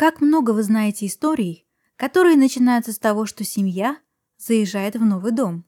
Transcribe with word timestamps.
Как 0.00 0.22
много 0.22 0.52
вы 0.52 0.62
знаете 0.62 1.04
историй, 1.04 1.66
которые 1.96 2.34
начинаются 2.34 2.90
с 2.90 2.98
того, 2.98 3.26
что 3.26 3.44
семья 3.44 3.98
заезжает 4.38 4.96
в 4.96 5.04
новый 5.04 5.30
дом. 5.30 5.66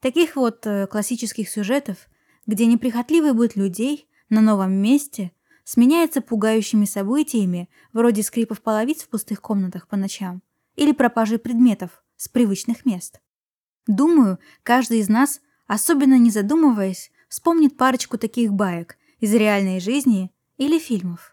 Таких 0.00 0.34
вот 0.34 0.66
э, 0.66 0.88
классических 0.88 1.48
сюжетов, 1.48 2.08
где 2.48 2.66
неприхотливый 2.66 3.32
быт 3.32 3.54
людей 3.54 4.08
на 4.28 4.40
новом 4.40 4.72
месте 4.72 5.30
сменяется 5.62 6.20
пугающими 6.20 6.84
событиями, 6.84 7.70
вроде 7.92 8.24
скрипов 8.24 8.60
половиц 8.60 9.04
в 9.04 9.08
пустых 9.08 9.40
комнатах 9.40 9.86
по 9.86 9.96
ночам 9.96 10.42
или 10.74 10.90
пропажи 10.90 11.38
предметов 11.38 12.02
с 12.16 12.28
привычных 12.28 12.84
мест. 12.84 13.20
Думаю, 13.86 14.40
каждый 14.64 14.98
из 14.98 15.08
нас, 15.08 15.40
особенно 15.68 16.18
не 16.18 16.30
задумываясь, 16.30 17.12
вспомнит 17.28 17.76
парочку 17.76 18.18
таких 18.18 18.52
баек 18.52 18.98
из 19.20 19.32
реальной 19.32 19.78
жизни 19.78 20.32
или 20.56 20.80
фильмов. 20.80 21.29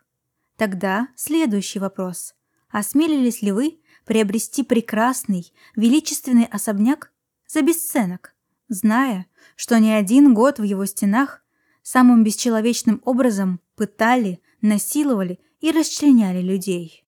Тогда 0.58 1.10
следующий 1.16 1.78
вопрос. 1.78 2.34
Осмелились 2.70 3.44
ли 3.44 3.52
вы 3.52 3.80
приобрести 4.05 4.64
прекрасный, 4.64 5.54
величественный 5.76 6.45
особняк 6.45 7.12
за 7.48 7.62
бесценок, 7.62 8.34
зная, 8.67 9.28
что 9.55 9.80
не 9.80 9.94
один 9.94 10.34
год 10.34 10.58
в 10.58 10.64
его 10.64 10.86
стенах 10.86 11.44
самым 11.84 12.23
бесчеловечным 12.23 13.02
образом 13.05 13.62
пытали, 13.76 14.41
насиловали 14.62 15.40
и 15.59 15.72
расчленяли 15.72 16.41
людей? 16.41 17.05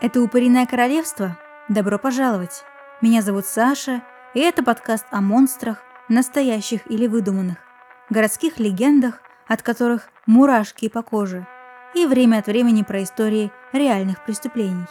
Это 0.00 0.20
«Упыриное 0.20 0.66
королевство». 0.66 1.38
Добро 1.68 1.98
пожаловать! 1.98 2.62
Меня 3.00 3.22
зовут 3.22 3.46
Саша, 3.46 4.04
и 4.34 4.40
это 4.40 4.62
подкаст 4.62 5.06
о 5.10 5.20
монстрах, 5.20 5.82
настоящих 6.08 6.90
или 6.90 7.06
выдуманных, 7.06 7.58
городских 8.10 8.58
легендах, 8.58 9.20
от 9.46 9.62
которых 9.62 10.08
мурашки 10.26 10.88
по 10.88 11.02
коже, 11.02 11.46
и 11.94 12.06
время 12.06 12.38
от 12.38 12.46
времени 12.46 12.82
про 12.82 13.02
истории 13.02 13.50
реальных 13.72 14.24
преступлений. 14.24 14.86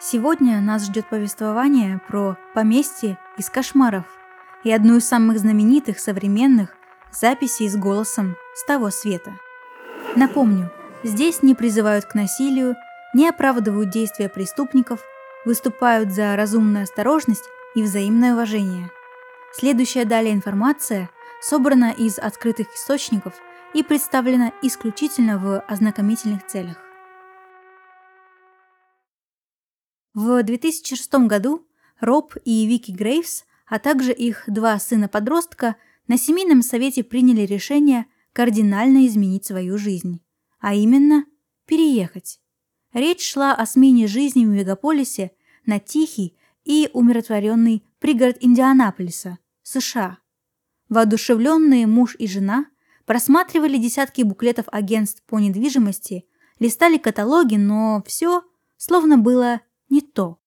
Сегодня 0.00 0.60
нас 0.60 0.86
ждет 0.86 1.08
повествование 1.08 2.00
про 2.08 2.36
поместье 2.54 3.18
из 3.38 3.48
кошмаров 3.48 4.04
и 4.64 4.72
одну 4.72 4.96
из 4.96 5.06
самых 5.06 5.38
знаменитых 5.38 5.98
современных 5.98 6.76
записей 7.12 7.68
с 7.68 7.76
голосом 7.76 8.36
с 8.54 8.64
того 8.64 8.90
света. 8.90 9.32
Напомню, 10.16 10.70
здесь 11.02 11.42
не 11.42 11.54
призывают 11.54 12.04
к 12.04 12.14
насилию 12.14 12.76
не 13.14 13.28
оправдывают 13.28 13.90
действия 13.90 14.28
преступников, 14.28 15.00
выступают 15.44 16.12
за 16.12 16.36
разумную 16.36 16.82
осторожность 16.82 17.44
и 17.74 17.82
взаимное 17.82 18.34
уважение. 18.34 18.90
Следующая 19.56 20.04
далее 20.04 20.34
информация 20.34 21.10
собрана 21.40 21.92
из 21.92 22.18
открытых 22.18 22.74
источников 22.74 23.34
и 23.72 23.84
представлена 23.84 24.52
исключительно 24.62 25.38
в 25.38 25.60
ознакомительных 25.60 26.44
целях. 26.44 26.76
В 30.12 30.42
2006 30.42 31.14
году 31.28 31.68
Роб 32.00 32.34
и 32.44 32.66
Вики 32.66 32.90
Грейвс, 32.90 33.44
а 33.68 33.78
также 33.78 34.12
их 34.12 34.42
два 34.48 34.76
сына-подростка 34.76 35.76
на 36.08 36.18
семейном 36.18 36.60
совете 36.60 37.04
приняли 37.04 37.42
решение 37.42 38.06
кардинально 38.32 39.06
изменить 39.06 39.44
свою 39.44 39.78
жизнь, 39.78 40.20
а 40.58 40.74
именно 40.74 41.26
переехать. 41.66 42.40
Речь 42.92 43.30
шла 43.30 43.54
о 43.54 43.66
смене 43.66 44.08
жизни 44.08 44.44
в 44.44 44.48
мегаполисе 44.48 45.30
на 45.64 45.78
тихий 45.78 46.36
и 46.64 46.90
умиротворенный 46.92 47.84
пригород 48.00 48.38
Индианаполиса, 48.40 49.38
США. 49.64 50.18
Воодушевленные 50.88 51.88
муж 51.88 52.14
и 52.18 52.28
жена 52.28 52.66
просматривали 53.06 53.78
десятки 53.78 54.22
буклетов 54.22 54.66
агентств 54.70 55.22
по 55.26 55.40
недвижимости, 55.40 56.26
листали 56.60 56.98
каталоги, 56.98 57.56
но 57.56 58.02
все 58.06 58.44
словно 58.76 59.18
было 59.18 59.60
не 59.88 60.00
то. 60.00 60.38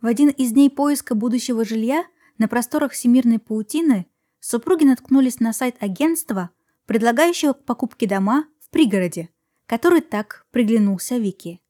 В 0.00 0.06
один 0.06 0.28
из 0.28 0.52
дней 0.52 0.68
поиска 0.70 1.14
будущего 1.14 1.64
жилья 1.64 2.04
на 2.38 2.48
просторах 2.48 2.92
всемирной 2.92 3.38
паутины 3.38 4.06
супруги 4.40 4.84
наткнулись 4.84 5.40
на 5.40 5.52
сайт 5.52 5.76
агентства, 5.80 6.50
предлагающего 6.86 7.52
к 7.52 7.64
покупке 7.64 8.06
дома 8.06 8.46
в 8.60 8.70
пригороде, 8.70 9.30
который 9.66 10.00
так 10.00 10.46
приглянулся 10.50 11.18
Вике. 11.18 11.60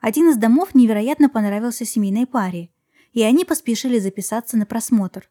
Один 0.00 0.30
из 0.30 0.36
домов 0.36 0.74
невероятно 0.74 1.28
понравился 1.28 1.84
семейной 1.84 2.26
паре, 2.26 2.70
и 3.12 3.22
они 3.22 3.44
поспешили 3.44 3.98
записаться 3.98 4.56
на 4.56 4.66
просмотр. 4.66 5.30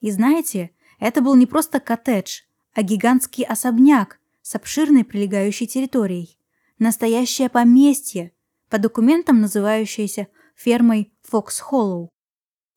И 0.00 0.10
знаете, 0.10 0.70
это 0.98 1.20
был 1.20 1.34
не 1.34 1.46
просто 1.46 1.80
коттедж, 1.80 2.42
а 2.74 2.82
гигантский 2.82 3.44
особняк 3.44 4.20
с 4.42 4.54
обширной 4.54 5.04
прилегающей 5.04 5.66
территорией. 5.66 6.38
Настоящее 6.78 7.48
поместье, 7.48 8.32
по 8.68 8.78
документам 8.78 9.40
называющееся 9.40 10.28
фермой 10.54 11.12
Фокс 11.22 11.60
Холлоу. 11.60 12.10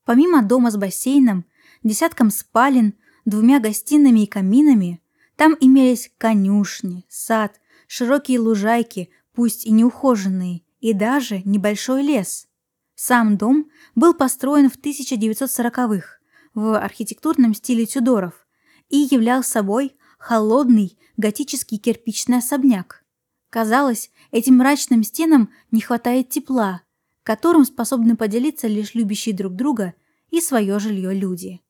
Помимо 0.05 0.41
дома 0.41 0.71
с 0.71 0.77
бассейном, 0.77 1.45
десятком 1.83 2.31
спален, 2.31 2.95
двумя 3.25 3.59
гостиными 3.59 4.21
и 4.21 4.27
каминами, 4.27 5.01
там 5.35 5.55
имелись 5.59 6.11
конюшни, 6.17 7.05
сад, 7.09 7.59
широкие 7.87 8.39
лужайки, 8.39 9.09
пусть 9.33 9.65
и 9.65 9.71
неухоженные, 9.71 10.63
и 10.79 10.93
даже 10.93 11.41
небольшой 11.45 12.03
лес. 12.03 12.47
Сам 12.95 13.37
дом 13.37 13.69
был 13.95 14.13
построен 14.13 14.69
в 14.69 14.77
1940-х 14.77 16.18
в 16.53 16.77
архитектурном 16.77 17.53
стиле 17.53 17.85
Тюдоров 17.85 18.47
и 18.89 19.07
являл 19.11 19.43
собой 19.43 19.95
холодный 20.17 20.97
готический 21.17 21.77
кирпичный 21.77 22.37
особняк. 22.37 23.03
Казалось, 23.49 24.11
этим 24.31 24.57
мрачным 24.57 25.03
стенам 25.03 25.49
не 25.71 25.81
хватает 25.81 26.29
тепла, 26.29 26.83
которым 27.23 27.65
способны 27.65 28.15
поделиться 28.15 28.67
лишь 28.67 28.93
любящие 28.93 29.35
друг 29.35 29.53
друга 29.55 29.93
и 30.29 30.41
свое 30.41 30.79
жилье 30.79 31.13
люди. 31.13 31.61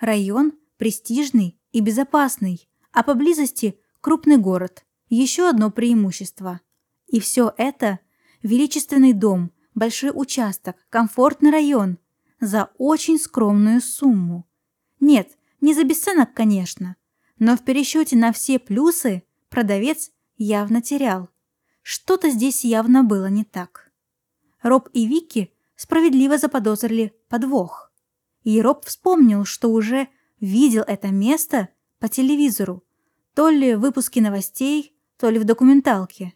Район 0.00 0.52
престижный 0.78 1.58
и 1.70 1.80
безопасный, 1.80 2.68
а 2.90 3.02
поблизости 3.04 3.78
крупный 4.00 4.36
город. 4.36 4.84
Еще 5.08 5.48
одно 5.48 5.70
преимущество. 5.70 6.60
И 7.06 7.20
все 7.20 7.54
это– 7.56 8.00
величественный 8.42 9.12
дом, 9.12 9.52
большой 9.74 10.10
участок, 10.12 10.76
комфортный 10.90 11.50
район 11.50 11.98
за 12.42 12.70
очень 12.76 13.18
скромную 13.18 13.80
сумму. 13.80 14.48
Нет, 14.98 15.38
не 15.60 15.74
за 15.74 15.84
бесценок, 15.84 16.34
конечно, 16.34 16.96
но 17.38 17.56
в 17.56 17.64
пересчете 17.64 18.16
на 18.16 18.32
все 18.32 18.58
плюсы 18.58 19.22
продавец 19.48 20.10
явно 20.36 20.82
терял. 20.82 21.30
Что-то 21.82 22.30
здесь 22.30 22.64
явно 22.64 23.04
было 23.04 23.26
не 23.26 23.44
так. 23.44 23.92
Роб 24.60 24.88
и 24.92 25.06
Вики 25.06 25.52
справедливо 25.76 26.36
заподозрили 26.36 27.14
подвох. 27.28 27.92
И 28.42 28.60
Роб 28.60 28.86
вспомнил, 28.86 29.44
что 29.44 29.68
уже 29.68 30.08
видел 30.40 30.82
это 30.84 31.08
место 31.08 31.68
по 32.00 32.08
телевизору, 32.08 32.82
то 33.34 33.50
ли 33.50 33.76
в 33.76 33.80
выпуске 33.80 34.20
новостей, 34.20 34.96
то 35.16 35.30
ли 35.30 35.38
в 35.38 35.44
документалке. 35.44 36.34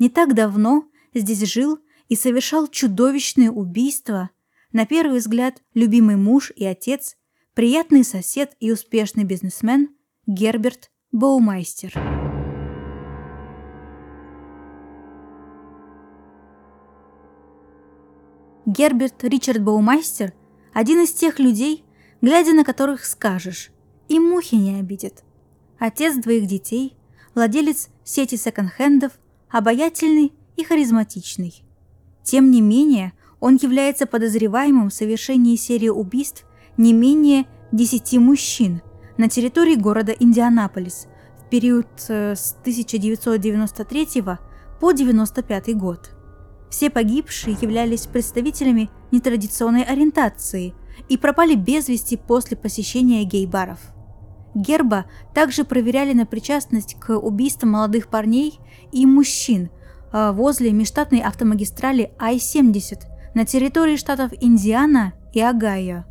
Не 0.00 0.08
так 0.08 0.34
давно 0.34 0.90
здесь 1.14 1.48
жил 1.48 1.78
и 2.08 2.16
совершал 2.16 2.66
чудовищные 2.66 3.52
убийства, 3.52 4.30
на 4.76 4.84
первый 4.84 5.20
взгляд 5.20 5.62
любимый 5.72 6.16
муж 6.16 6.52
и 6.54 6.66
отец, 6.66 7.16
приятный 7.54 8.04
сосед 8.04 8.54
и 8.60 8.70
успешный 8.70 9.24
бизнесмен 9.24 9.88
Герберт 10.26 10.90
Боумайстер. 11.12 11.94
Герберт 18.66 19.24
Ричард 19.24 19.62
Боумайстер– 19.62 20.34
один 20.74 21.04
из 21.04 21.14
тех 21.14 21.38
людей, 21.38 21.82
глядя 22.20 22.52
на 22.52 22.62
которых 22.62 23.06
скажешь, 23.06 23.70
и 24.08 24.18
мухи 24.18 24.56
не 24.56 24.78
обидят. 24.78 25.24
Отец 25.78 26.16
двоих 26.16 26.46
детей, 26.46 26.98
владелец 27.34 27.88
сети 28.04 28.34
секонд-хендов, 28.34 29.12
обаятельный 29.48 30.34
и 30.58 30.64
харизматичный. 30.64 31.64
Тем 32.22 32.50
не 32.50 32.60
менее, 32.60 33.14
он 33.40 33.56
является 33.56 34.06
подозреваемым 34.06 34.90
в 34.90 34.94
совершении 34.94 35.56
серии 35.56 35.88
убийств 35.88 36.44
не 36.76 36.92
менее 36.92 37.46
10 37.72 38.14
мужчин 38.18 38.82
на 39.16 39.28
территории 39.28 39.74
города 39.74 40.12
Индианаполис 40.12 41.06
в 41.38 41.48
период 41.48 41.86
э, 42.08 42.34
с 42.34 42.56
1993 42.60 44.06
по 44.80 44.88
1995 44.88 45.76
год. 45.76 46.10
Все 46.70 46.90
погибшие 46.90 47.56
являлись 47.60 48.06
представителями 48.06 48.90
нетрадиционной 49.12 49.82
ориентации 49.82 50.74
и 51.08 51.16
пропали 51.16 51.54
без 51.54 51.88
вести 51.88 52.16
после 52.16 52.56
посещения 52.56 53.24
гей-баров. 53.24 53.78
Герба 54.54 55.04
также 55.34 55.64
проверяли 55.64 56.12
на 56.12 56.26
причастность 56.26 56.98
к 56.98 57.16
убийствам 57.16 57.72
молодых 57.72 58.08
парней 58.08 58.58
и 58.90 59.06
мужчин 59.06 59.70
Э, 60.12 60.32
возле 60.32 60.72
межштатной 60.72 61.20
автомагистрали 61.20 62.12
I-70 62.18 63.00
на 63.36 63.44
территории 63.44 63.96
штатов 63.96 64.32
Индиана 64.40 65.12
и 65.34 65.42
Огайо. 65.42 66.06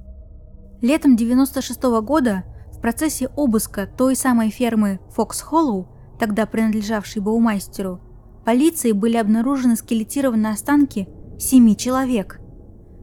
Летом 0.83 1.15
96 1.15 1.83
-го 1.83 2.03
года 2.03 2.43
в 2.71 2.79
процессе 2.79 3.29
обыска 3.35 3.87
той 3.87 4.15
самой 4.15 4.51
фермы 4.51 4.99
Фокс 5.09 5.41
Холлоу 5.41 5.87
тогда 6.19 6.45
принадлежавший 6.45 7.23
Баумайстеру, 7.23 7.99
полицией 8.45 8.93
были 8.93 9.17
обнаружены 9.17 9.75
скелетированные 9.75 10.53
останки 10.53 11.09
семи 11.39 11.75
человек. 11.75 12.39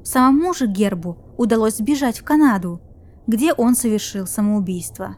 Самому 0.05 0.55
же 0.55 0.69
Гербу 0.69 1.19
удалось 1.37 1.79
сбежать 1.79 2.21
в 2.21 2.25
Канаду, 2.25 2.81
где 3.27 3.53
он 3.53 3.75
совершил 3.75 4.29
самоубийство. 4.29 5.17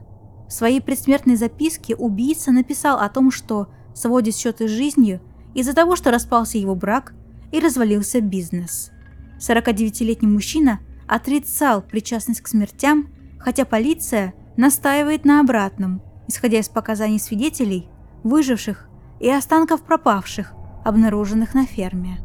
В 0.49 0.53
своей 0.55 0.81
предсмертной 0.81 1.37
записке 1.37 1.95
убийца 1.95 2.53
написал 2.53 2.99
о 3.01 3.11
том, 3.11 3.31
что 3.31 3.69
сводит 3.95 4.35
счеты 4.35 4.67
с 4.67 4.71
жизнью 4.71 5.21
из-за 5.55 5.75
того, 5.75 5.95
что 5.95 6.11
распался 6.11 6.57
его 6.57 6.75
брак 6.75 7.13
и 7.53 7.61
развалился 7.61 8.23
бизнес. 8.23 8.94
49-летний 9.39 10.29
мужчина 10.29 10.81
отрицал 11.07 11.83
причастность 11.83 12.41
к 12.41 12.49
смертям, 12.49 13.09
хотя 13.39 13.65
полиция 13.65 14.35
настаивает 14.57 15.25
на 15.25 15.41
обратном, 15.41 16.03
исходя 16.29 16.59
из 16.59 16.69
показаний 16.69 17.19
свидетелей, 17.19 17.89
выживших 18.23 18.89
и 19.21 19.29
останков 19.31 19.83
пропавших, 19.83 20.55
обнаруженных 20.85 21.55
на 21.55 21.67
ферме. 21.67 22.19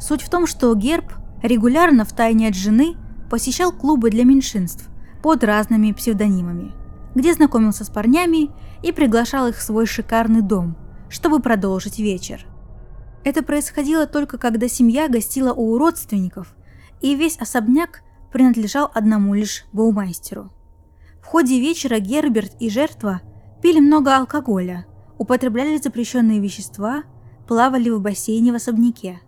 Суть 0.00 0.22
в 0.22 0.30
том, 0.30 0.46
что 0.46 0.74
Герб 0.74 1.12
регулярно 1.42 2.04
в 2.04 2.12
тайне 2.12 2.48
от 2.48 2.54
жены 2.54 2.96
посещал 3.30 3.72
клубы 3.72 4.10
для 4.10 4.24
меньшинств 4.24 4.88
под 5.22 5.44
разными 5.44 5.92
псевдонимами, 5.92 6.72
где 7.14 7.32
знакомился 7.34 7.84
с 7.84 7.90
парнями 7.90 8.50
и 8.82 8.92
приглашал 8.92 9.48
их 9.48 9.56
в 9.56 9.62
свой 9.62 9.86
шикарный 9.86 10.42
дом, 10.42 10.76
чтобы 11.08 11.40
продолжить 11.40 11.98
вечер. 11.98 12.46
Это 13.24 13.42
происходило 13.42 14.06
только 14.06 14.38
когда 14.38 14.68
семья 14.68 15.08
гостила 15.08 15.52
у 15.52 15.78
родственников, 15.78 16.54
и 17.00 17.14
весь 17.14 17.36
особняк 17.36 18.02
принадлежал 18.32 18.90
одному 18.94 19.34
лишь 19.34 19.64
Баумайстеру. 19.72 20.50
В 21.20 21.26
ходе 21.26 21.60
вечера 21.60 22.00
Герберт 22.00 22.52
и 22.58 22.68
жертва 22.68 23.20
пили 23.62 23.78
много 23.78 24.16
алкоголя, 24.16 24.86
употребляли 25.18 25.76
запрещенные 25.76 26.40
вещества, 26.40 27.04
плавали 27.46 27.90
в 27.90 28.00
бассейне 28.00 28.52
в 28.52 28.56
особняке. 28.56 29.20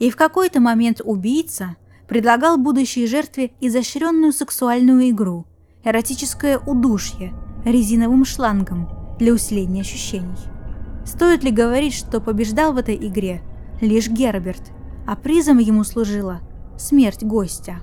И 0.00 0.10
в 0.10 0.16
какой-то 0.16 0.60
момент 0.60 1.00
убийца 1.04 1.76
предлагал 2.08 2.56
будущей 2.56 3.06
жертве 3.06 3.52
изощренную 3.60 4.32
сексуальную 4.32 5.10
игру, 5.10 5.46
эротическое 5.84 6.58
удушье 6.58 7.32
резиновым 7.64 8.24
шлангом 8.24 8.88
для 9.18 9.32
усиления 9.32 9.82
ощущений. 9.82 10.59
Стоит 11.04 11.44
ли 11.44 11.50
говорить, 11.50 11.94
что 11.94 12.20
побеждал 12.20 12.72
в 12.72 12.76
этой 12.76 12.96
игре 12.96 13.42
лишь 13.80 14.08
Герберт, 14.08 14.72
а 15.06 15.16
призом 15.16 15.58
ему 15.58 15.84
служила 15.84 16.40
смерть 16.76 17.22
гостя? 17.22 17.80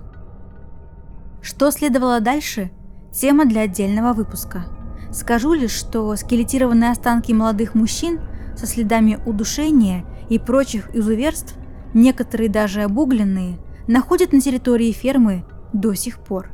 Что 1.41 1.71
следовало 1.71 2.19
дальше– 2.19 2.71
тема 3.11 3.45
для 3.45 3.61
отдельного 3.61 4.13
выпуска. 4.13 4.65
Скажу 5.11 5.53
лишь, 5.53 5.71
что 5.71 6.15
скелетированные 6.15 6.91
останки 6.91 7.31
молодых 7.31 7.73
мужчин 7.73 8.19
со 8.55 8.67
следами 8.67 9.19
удушения 9.25 10.05
и 10.29 10.37
прочих 10.39 10.93
изуверств, 10.95 11.55
некоторые 11.93 12.49
даже 12.49 12.83
обугленные, 12.83 13.57
находят 13.87 14.33
на 14.33 14.41
территории 14.41 14.91
фермы 14.91 15.45
до 15.73 15.93
сих 15.93 16.19
пор. 16.19 16.51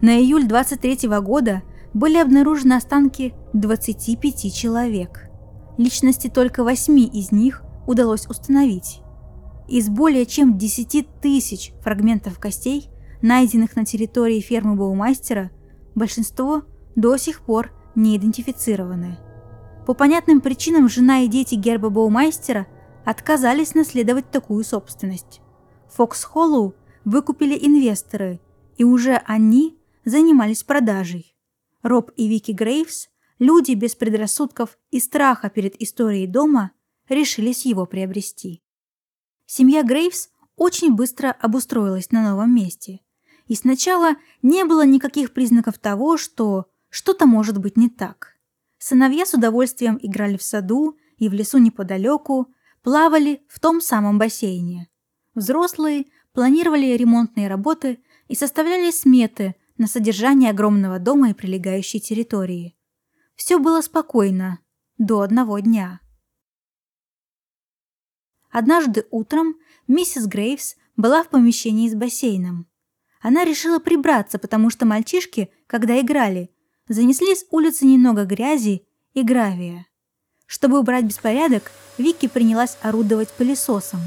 На 0.00 0.18
июль 0.18 0.48
23 0.48 1.08
года 1.20 1.62
были 1.94 2.16
обнаружены 2.16 2.74
останки 2.74 3.34
25 3.52 4.52
человек. 4.54 5.28
Личности 5.78 6.28
только 6.28 6.64
8 6.64 6.98
из 6.98 7.32
них 7.32 7.62
удалось 7.86 8.26
установить. 8.26 9.00
Из 9.68 9.88
более 9.88 10.26
чем 10.26 10.58
10 10.58 11.20
тысяч 11.20 11.72
фрагментов 11.82 12.38
костей, 12.38 12.88
найденных 13.22 13.76
на 13.76 13.84
территории 13.84 14.40
фермы 14.40 14.76
Баумастера, 14.76 15.50
большинство 15.94 16.62
до 16.94 17.16
сих 17.16 17.40
пор 17.40 17.72
не 17.94 18.16
идентифицированы. 18.16 19.18
По 19.86 19.94
понятным 19.94 20.40
причинам 20.40 20.88
жена 20.88 21.20
и 21.20 21.28
дети 21.28 21.54
Герба 21.54 21.90
Баумайстера 21.90 22.66
отказались 23.04 23.74
наследовать 23.74 24.30
такую 24.30 24.64
собственность. 24.64 25.40
Фокс 25.90 26.22
Холлоу 26.24 26.74
выкупили 27.04 27.58
инвесторы, 27.60 28.40
и 28.76 28.84
уже 28.84 29.20
они 29.26 29.78
занимались 30.04 30.62
продажей. 30.62 31.34
Роб 31.82 32.10
и 32.16 32.28
Вики 32.28 32.52
Грейвс, 32.52 33.08
люди 33.42 33.72
без 33.72 33.96
предрассудков 33.96 34.78
и 34.90 35.00
страха 35.00 35.50
перед 35.50 35.80
историей 35.82 36.26
дома, 36.26 36.70
решились 37.08 37.66
его 37.66 37.86
приобрести. 37.86 38.62
Семья 39.46 39.82
Грейвс 39.82 40.30
очень 40.56 40.94
быстро 40.94 41.32
обустроилась 41.32 42.12
на 42.12 42.30
новом 42.30 42.54
месте. 42.54 43.00
И 43.48 43.56
сначала 43.56 44.14
не 44.42 44.64
было 44.64 44.86
никаких 44.86 45.32
признаков 45.32 45.78
того, 45.78 46.16
что 46.16 46.66
что-то 46.88 47.26
может 47.26 47.58
быть 47.58 47.76
не 47.76 47.88
так. 47.88 48.36
Сыновья 48.78 49.26
с 49.26 49.34
удовольствием 49.34 49.98
играли 50.00 50.36
в 50.36 50.42
саду 50.42 50.96
и 51.18 51.28
в 51.28 51.32
лесу 51.32 51.58
неподалеку, 51.58 52.46
плавали 52.82 53.42
в 53.48 53.58
том 53.58 53.80
самом 53.80 54.18
бассейне. 54.18 54.88
Взрослые 55.34 56.06
планировали 56.32 56.96
ремонтные 56.96 57.48
работы 57.48 57.98
и 58.28 58.36
составляли 58.36 58.90
сметы 58.92 59.56
на 59.78 59.88
содержание 59.88 60.50
огромного 60.50 61.00
дома 61.00 61.30
и 61.30 61.34
прилегающей 61.34 61.98
территории. 61.98 62.76
Все 63.34 63.58
было 63.58 63.80
спокойно 63.80 64.60
до 64.98 65.20
одного 65.20 65.58
дня. 65.58 66.00
Однажды 68.50 69.06
утром 69.10 69.56
миссис 69.88 70.26
Грейвс 70.26 70.76
была 70.96 71.24
в 71.24 71.28
помещении 71.28 71.88
с 71.88 71.94
бассейном. 71.94 72.66
Она 73.20 73.44
решила 73.44 73.78
прибраться, 73.78 74.38
потому 74.38 74.68
что 74.68 74.84
мальчишки, 74.84 75.50
когда 75.66 75.98
играли, 76.00 76.50
занесли 76.88 77.34
с 77.34 77.46
улицы 77.50 77.86
немного 77.86 78.24
грязи 78.24 78.86
и 79.14 79.22
гравия. 79.22 79.86
Чтобы 80.46 80.78
убрать 80.78 81.04
беспорядок, 81.04 81.70
Вики 81.96 82.28
принялась 82.28 82.76
орудовать 82.82 83.32
пылесосом. 83.32 84.00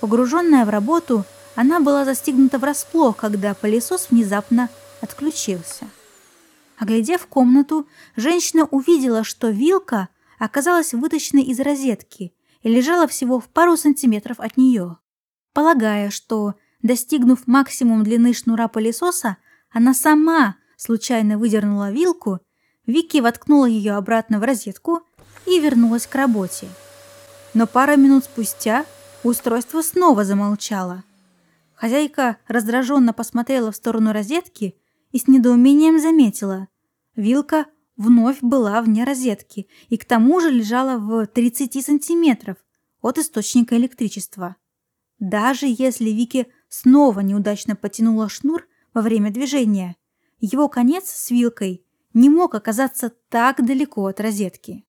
Погруженная 0.00 0.64
в 0.64 0.70
работу, 0.70 1.24
она 1.54 1.80
была 1.80 2.04
застигнута 2.04 2.58
врасплох, 2.58 3.16
когда 3.16 3.52
пылесос 3.54 4.08
внезапно 4.10 4.70
отключился. 5.00 5.86
Оглядев 6.78 7.26
комнату, 7.26 7.88
женщина 8.16 8.64
увидела, 8.64 9.24
что 9.24 9.50
вилка 9.50 10.08
оказалась 10.38 10.94
вытащенной 10.94 11.42
из 11.42 11.58
розетки 11.60 12.32
и 12.62 12.68
лежала 12.68 13.08
всего 13.08 13.40
в 13.40 13.48
пару 13.48 13.76
сантиметров 13.76 14.38
от 14.40 14.56
нее. 14.56 14.98
Полагая, 15.52 16.10
что, 16.10 16.54
достигнув 16.82 17.46
максимум 17.46 18.04
длины 18.04 18.32
шнура 18.32 18.68
пылесоса, 18.68 19.38
она 19.70 19.92
сама 19.92 20.56
случайно 20.76 21.36
выдернула 21.36 21.90
вилку, 21.90 22.40
Вики 22.88 23.18
воткнула 23.18 23.66
ее 23.66 23.92
обратно 23.92 24.40
в 24.40 24.44
розетку 24.44 25.02
и 25.44 25.60
вернулась 25.60 26.06
к 26.06 26.14
работе. 26.14 26.68
Но 27.52 27.66
пару 27.66 27.98
минут 27.98 28.24
спустя 28.24 28.86
устройство 29.22 29.82
снова 29.82 30.24
замолчало. 30.24 31.04
Хозяйка 31.74 32.38
раздраженно 32.48 33.12
посмотрела 33.12 33.72
в 33.72 33.76
сторону 33.76 34.12
розетки 34.12 34.74
и 35.12 35.18
с 35.18 35.28
недоумением 35.28 36.00
заметила. 36.00 36.68
Вилка 37.18 37.66
вновь 37.96 38.38
была 38.42 38.80
вне 38.80 39.02
розетки 39.02 39.66
и 39.88 39.96
к 39.96 40.04
тому 40.04 40.38
же 40.38 40.52
лежала 40.52 40.98
в 40.98 41.26
30 41.26 41.84
сантиметров 41.84 42.58
от 43.02 43.18
источника 43.18 43.76
электричества. 43.76 44.54
Даже 45.18 45.66
если 45.66 46.10
Вики 46.10 46.46
снова 46.68 47.18
неудачно 47.18 47.74
потянула 47.74 48.28
шнур 48.28 48.68
во 48.94 49.02
время 49.02 49.32
движения, 49.32 49.96
его 50.38 50.68
конец 50.68 51.10
с 51.10 51.32
вилкой 51.32 51.84
не 52.14 52.30
мог 52.30 52.54
оказаться 52.54 53.12
так 53.28 53.66
далеко 53.66 54.06
от 54.06 54.20
розетки. 54.20 54.84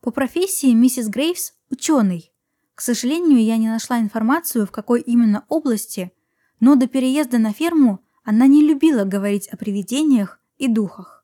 По 0.00 0.12
профессии 0.12 0.72
миссис 0.72 1.08
Грейвс– 1.08 1.54
ученый. 1.70 2.32
К 2.76 2.80
сожалению, 2.80 3.42
я 3.42 3.56
не 3.56 3.66
нашла 3.66 3.98
информацию, 3.98 4.64
в 4.64 4.70
какой 4.70 5.00
именно 5.00 5.44
области, 5.48 6.12
но 6.60 6.76
до 6.76 6.86
переезда 6.86 7.38
на 7.38 7.52
ферму 7.52 7.98
она 8.22 8.46
не 8.46 8.64
любила 8.64 9.02
говорить 9.02 9.48
о 9.48 9.56
привидениях 9.56 10.38
и 10.58 10.68
духах. 10.68 11.21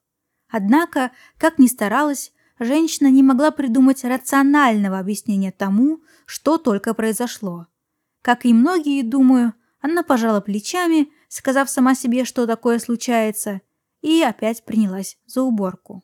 Однако, 0.51 1.11
как 1.37 1.59
ни 1.59 1.67
старалась, 1.67 2.33
женщина 2.59 3.09
не 3.09 3.23
могла 3.23 3.51
придумать 3.51 4.05
рационального 4.05 4.99
объяснения 4.99 5.53
тому, 5.53 6.01
что 6.27 6.59
только 6.59 6.95
произошло. 6.95 7.67
Как 8.23 8.45
и 8.45 8.53
многие, 8.53 9.03
думаю, 9.03 9.55
она 9.81 10.03
пожала 10.03 10.41
плечами 10.41 11.09
сказав 11.29 11.71
сама 11.71 11.95
себе, 11.95 12.25
что 12.25 12.47
такое 12.47 12.79
случается, 12.79 13.61
и 14.01 14.23
опять 14.23 14.65
принялась 14.65 15.19
за 15.27 15.43
уборку. 15.43 16.03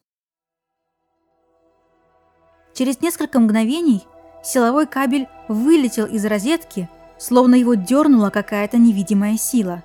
Через 2.74 3.00
несколько 3.00 3.40
мгновений 3.40 4.04
силовой 4.42 4.86
кабель 4.86 5.28
вылетел 5.48 6.06
из 6.06 6.24
розетки, 6.24 6.88
словно 7.18 7.54
его 7.54 7.74
дернула 7.74 8.30
какая-то 8.30 8.76
невидимая 8.76 9.36
сила. 9.36 9.84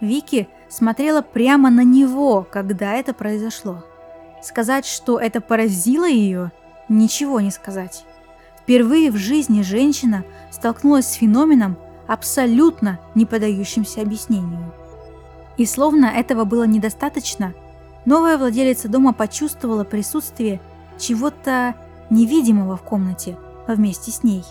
Вики 0.00 0.48
смотрела 0.68 1.22
прямо 1.22 1.70
на 1.70 1.84
него, 1.84 2.46
когда 2.50 2.94
это 2.94 3.12
произошло. 3.12 3.84
Сказать, 4.42 4.86
что 4.86 5.18
это 5.18 5.40
поразило 5.40 6.08
ее, 6.08 6.50
ничего 6.88 7.40
не 7.40 7.50
сказать. 7.50 8.04
Впервые 8.62 9.10
в 9.10 9.16
жизни 9.16 9.62
женщина 9.62 10.24
столкнулась 10.50 11.06
с 11.06 11.14
феноменом, 11.14 11.76
абсолютно 12.06 12.98
не 13.14 13.26
поддающимся 13.26 14.02
объяснению. 14.02 14.72
И 15.56 15.66
словно 15.66 16.06
этого 16.06 16.44
было 16.44 16.64
недостаточно, 16.64 17.54
новая 18.04 18.38
владелица 18.38 18.88
дома 18.88 19.12
почувствовала 19.12 19.84
присутствие 19.84 20.60
чего-то 20.98 21.74
невидимого 22.08 22.76
в 22.76 22.82
комнате 22.82 23.36
вместе 23.66 24.10
с 24.10 24.22
ней. 24.22 24.42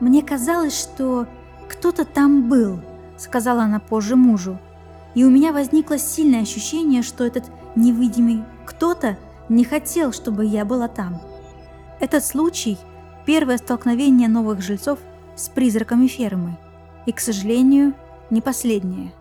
«Мне 0.00 0.22
казалось, 0.22 0.78
что 0.78 1.26
кто-то 1.68 2.04
там 2.04 2.48
был»,— 2.48 2.80
сказала 3.18 3.64
она 3.64 3.80
позже 3.80 4.16
мужу. 4.16 4.58
И 5.14 5.24
у 5.24 5.30
меня 5.30 5.52
возникло 5.52 5.98
сильное 5.98 6.42
ощущение, 6.42 7.02
что 7.02 7.24
этот 7.24 7.44
невидимый 7.76 8.44
кто-то 8.66 9.18
не 9.48 9.64
хотел, 9.64 10.12
чтобы 10.12 10.44
я 10.44 10.64
была 10.64 10.88
там. 10.88 11.20
Этот 12.00 12.24
случай– 12.24 12.78
первое 13.26 13.58
столкновение 13.58 14.28
новых 14.28 14.62
жильцов 14.62 14.98
с 15.36 15.48
призраками 15.48 16.06
фермы. 16.06 16.56
И, 17.06 17.12
к 17.12 17.20
сожалению, 17.20 17.94
не 18.30 18.40
последнее. 18.40 19.12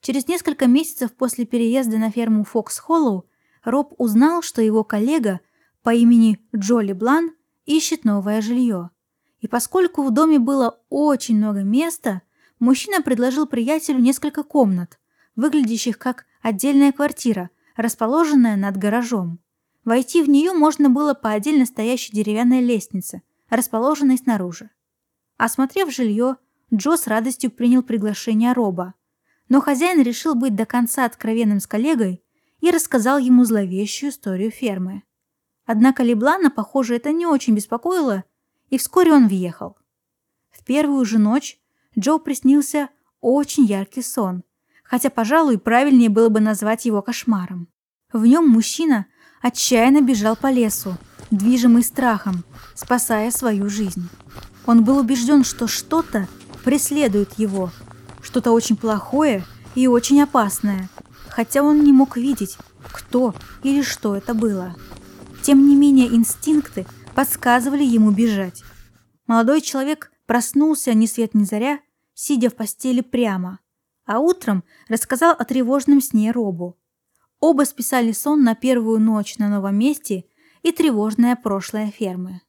Через 0.00 0.26
несколько 0.26 0.66
месяцев 0.66 1.12
после 1.12 1.44
переезда 1.44 1.98
на 1.98 2.10
ферму 2.10 2.44
Фокс 2.44 2.78
Холлоу 2.78 3.26
Роб 3.62 3.92
узнал, 3.98 4.40
что 4.40 4.62
его 4.62 4.82
коллега 4.82 5.40
по 5.82 5.92
имени 5.92 6.40
Джоли 6.56 6.92
Блан 6.92 7.32
ищет 7.66 8.04
новое 8.04 8.40
жилье. 8.40 8.90
И 9.40 9.48
поскольку 9.48 10.02
в 10.02 10.10
доме 10.10 10.38
было 10.38 10.80
очень 10.88 11.36
много 11.36 11.62
места, 11.62 12.22
мужчина 12.58 13.02
предложил 13.02 13.46
приятелю 13.46 13.98
несколько 13.98 14.42
комнат, 14.42 14.98
выглядящих 15.36 15.98
как 15.98 16.26
отдельная 16.42 16.92
квартира, 16.92 17.50
расположенная 17.76 18.56
над 18.56 18.76
гаражом. 18.76 19.40
Войти 19.84 20.22
в 20.22 20.28
нее 20.28 20.52
можно 20.52 20.90
было 20.90 21.14
по 21.14 21.30
отдельно 21.30 21.64
стоящей 21.64 22.12
деревянной 22.12 22.60
лестнице, 22.60 23.22
расположенной 23.48 24.18
снаружи. 24.18 24.70
Осмотрев 25.36 25.92
жилье, 25.92 26.36
Джо 26.74 26.96
с 26.96 27.06
радостью 27.06 27.50
принял 27.50 27.82
приглашение 27.82 28.52
Роба. 28.52 28.94
Но 29.48 29.60
хозяин 29.60 30.02
решил 30.02 30.34
быть 30.34 30.54
до 30.54 30.66
конца 30.66 31.06
откровенным 31.06 31.60
с 31.60 31.66
коллегой 31.66 32.22
и 32.60 32.70
рассказал 32.70 33.18
ему 33.18 33.44
зловещую 33.44 34.10
историю 34.10 34.50
фермы. 34.50 35.04
Однако 35.64 36.02
Леблана, 36.02 36.50
похоже, 36.50 36.96
это 36.96 37.12
не 37.12 37.26
очень 37.26 37.54
беспокоило, 37.54 38.24
и 38.68 38.76
вскоре 38.76 39.12
он 39.12 39.28
въехал. 39.28 39.78
В 40.50 40.64
первую 40.64 41.04
же 41.04 41.18
ночь 41.18 41.58
Джо 41.96 42.18
приснился 42.18 42.90
очень 43.20 43.64
яркий 43.64 44.02
сон, 44.02 44.42
хотя, 44.82 45.10
пожалуй, 45.10 45.58
правильнее 45.58 46.08
было 46.08 46.28
бы 46.28 46.40
назвать 46.40 46.84
его 46.84 47.02
кошмаром. 47.02 47.68
В 48.12 48.24
нем 48.24 48.48
мужчина 48.48 49.06
отчаянно 49.42 50.00
бежал 50.00 50.34
по 50.36 50.50
лесу, 50.50 50.96
движимый 51.30 51.82
страхом, 51.82 52.44
спасая 52.74 53.30
свою 53.30 53.68
жизнь. 53.68 54.08
Он 54.66 54.84
был 54.84 54.98
убежден, 54.98 55.44
что 55.44 55.66
что-то 55.66 56.28
преследует 56.64 57.38
его, 57.38 57.70
что-то 58.22 58.52
очень 58.52 58.76
плохое 58.76 59.44
и 59.74 59.86
очень 59.86 60.22
опасное, 60.22 60.88
хотя 61.28 61.62
он 61.62 61.82
не 61.82 61.92
мог 61.92 62.16
видеть, 62.16 62.58
кто 62.92 63.34
или 63.62 63.82
что 63.82 64.16
это 64.16 64.34
было. 64.34 64.74
Тем 65.42 65.68
не 65.68 65.76
менее, 65.76 66.14
инстинкты 66.14 66.86
подсказывали 67.14 67.84
ему 67.84 68.10
бежать. 68.10 68.62
Молодой 69.26 69.60
человек 69.60 70.10
проснулся 70.28 70.92
ни 70.92 71.06
свет 71.06 71.34
ни 71.34 71.44
заря, 71.44 71.80
сидя 72.12 72.50
в 72.50 72.54
постели 72.54 73.00
прямо, 73.00 73.60
а 74.04 74.18
утром 74.18 74.62
рассказал 74.86 75.32
о 75.32 75.44
тревожном 75.46 76.02
сне 76.02 76.32
Робу. 76.32 76.78
Оба 77.40 77.64
списали 77.64 78.12
сон 78.12 78.44
на 78.44 78.54
первую 78.54 79.00
ночь 79.00 79.38
на 79.38 79.48
новом 79.48 79.78
месте 79.78 80.26
и 80.62 80.70
тревожное 80.70 81.34
прошлое 81.34 81.90
фермы. 81.90 82.42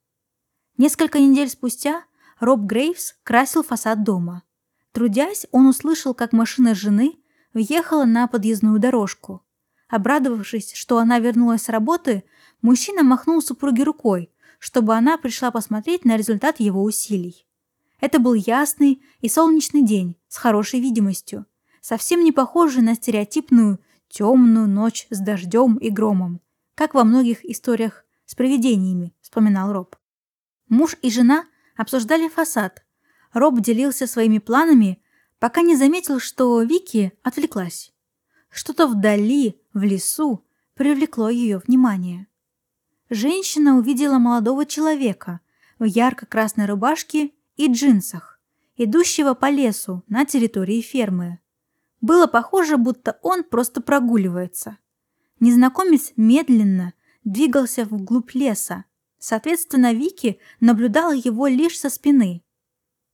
Несколько 0.77 1.19
недель 1.19 1.49
спустя 1.49 2.03
Роб 2.41 2.61
Грейвс 2.61 3.15
красил 3.23 3.63
фасад 3.63 4.03
дома. 4.03 4.43
Трудясь, 4.91 5.47
он 5.51 5.67
услышал, 5.67 6.13
как 6.13 6.33
машина 6.33 6.75
жены 6.75 7.15
въехала 7.53 8.03
на 8.03 8.27
подъездную 8.27 8.79
дорожку. 8.79 9.45
Обрадовавшись, 9.87 10.73
что 10.73 10.97
она 10.97 11.19
вернулась 11.19 11.61
с 11.61 11.69
работы, 11.69 12.25
мужчина 12.61 13.03
махнул 13.03 13.41
супруге 13.41 13.83
рукой, 13.83 14.33
чтобы 14.59 14.95
она 14.95 15.17
пришла 15.17 15.49
посмотреть 15.49 16.03
на 16.03 16.17
результат 16.17 16.59
его 16.59 16.83
усилий. 16.83 17.45
Это 17.99 18.19
был 18.19 18.33
ясный 18.33 19.01
и 19.19 19.29
солнечный 19.29 19.83
день 19.83 20.15
с 20.27 20.37
хорошей 20.37 20.79
видимостью, 20.79 21.45
совсем 21.81 22.23
не 22.23 22.31
похожий 22.31 22.81
на 22.81 22.95
стереотипную 22.95 23.79
темную 24.07 24.67
ночь 24.67 25.07
с 25.09 25.19
дождем 25.19 25.77
и 25.77 25.89
громом, 25.89 26.41
как 26.75 26.93
во 26.93 27.03
многих 27.03 27.45
историях 27.45 28.05
с 28.25 28.35
привидениями, 28.35 29.13
вспоминал 29.21 29.73
Роб. 29.73 29.95
Муж 30.67 30.95
и 31.01 31.09
жена 31.09 31.45
обсуждали 31.75 32.27
фасад. 32.29 32.83
Роб 33.33 33.59
делился 33.59 34.07
своими 34.07 34.39
планами, 34.39 35.01
пока 35.39 35.61
не 35.61 35.75
заметил, 35.75 36.19
что 36.19 36.61
Вики 36.61 37.13
отвлеклась. 37.23 37.93
Что-то 38.49 38.87
вдали, 38.87 39.61
в 39.73 39.83
лесу, 39.83 40.45
привлекло 40.73 41.29
ее 41.29 41.59
внимание. 41.59 42.27
Женщина 43.09 43.77
увидела 43.77 44.19
молодого 44.19 44.65
человека 44.65 45.39
в 45.77 45.83
ярко-красной 45.83 46.65
рубашке 46.65 47.31
и 47.59 47.69
джинсах, 47.69 48.39
идущего 48.77 49.33
по 49.33 49.49
лесу 49.49 50.01
на 50.07 50.23
территории 50.23 50.79
фермы. 50.79 51.39
Было 51.99 52.25
похоже, 52.25 52.77
будто 52.77 53.19
он 53.21 53.43
просто 53.43 53.81
прогуливается. 53.81 54.77
Незнакомец 55.41 56.13
медленно 56.15 56.93
двигался 57.25 57.83
вглубь 57.83 58.33
леса. 58.33 58.85
Соответственно, 59.17 59.91
Вики 59.91 60.39
наблюдала 60.61 61.11
его 61.11 61.47
лишь 61.47 61.77
со 61.77 61.89
спины. 61.89 62.45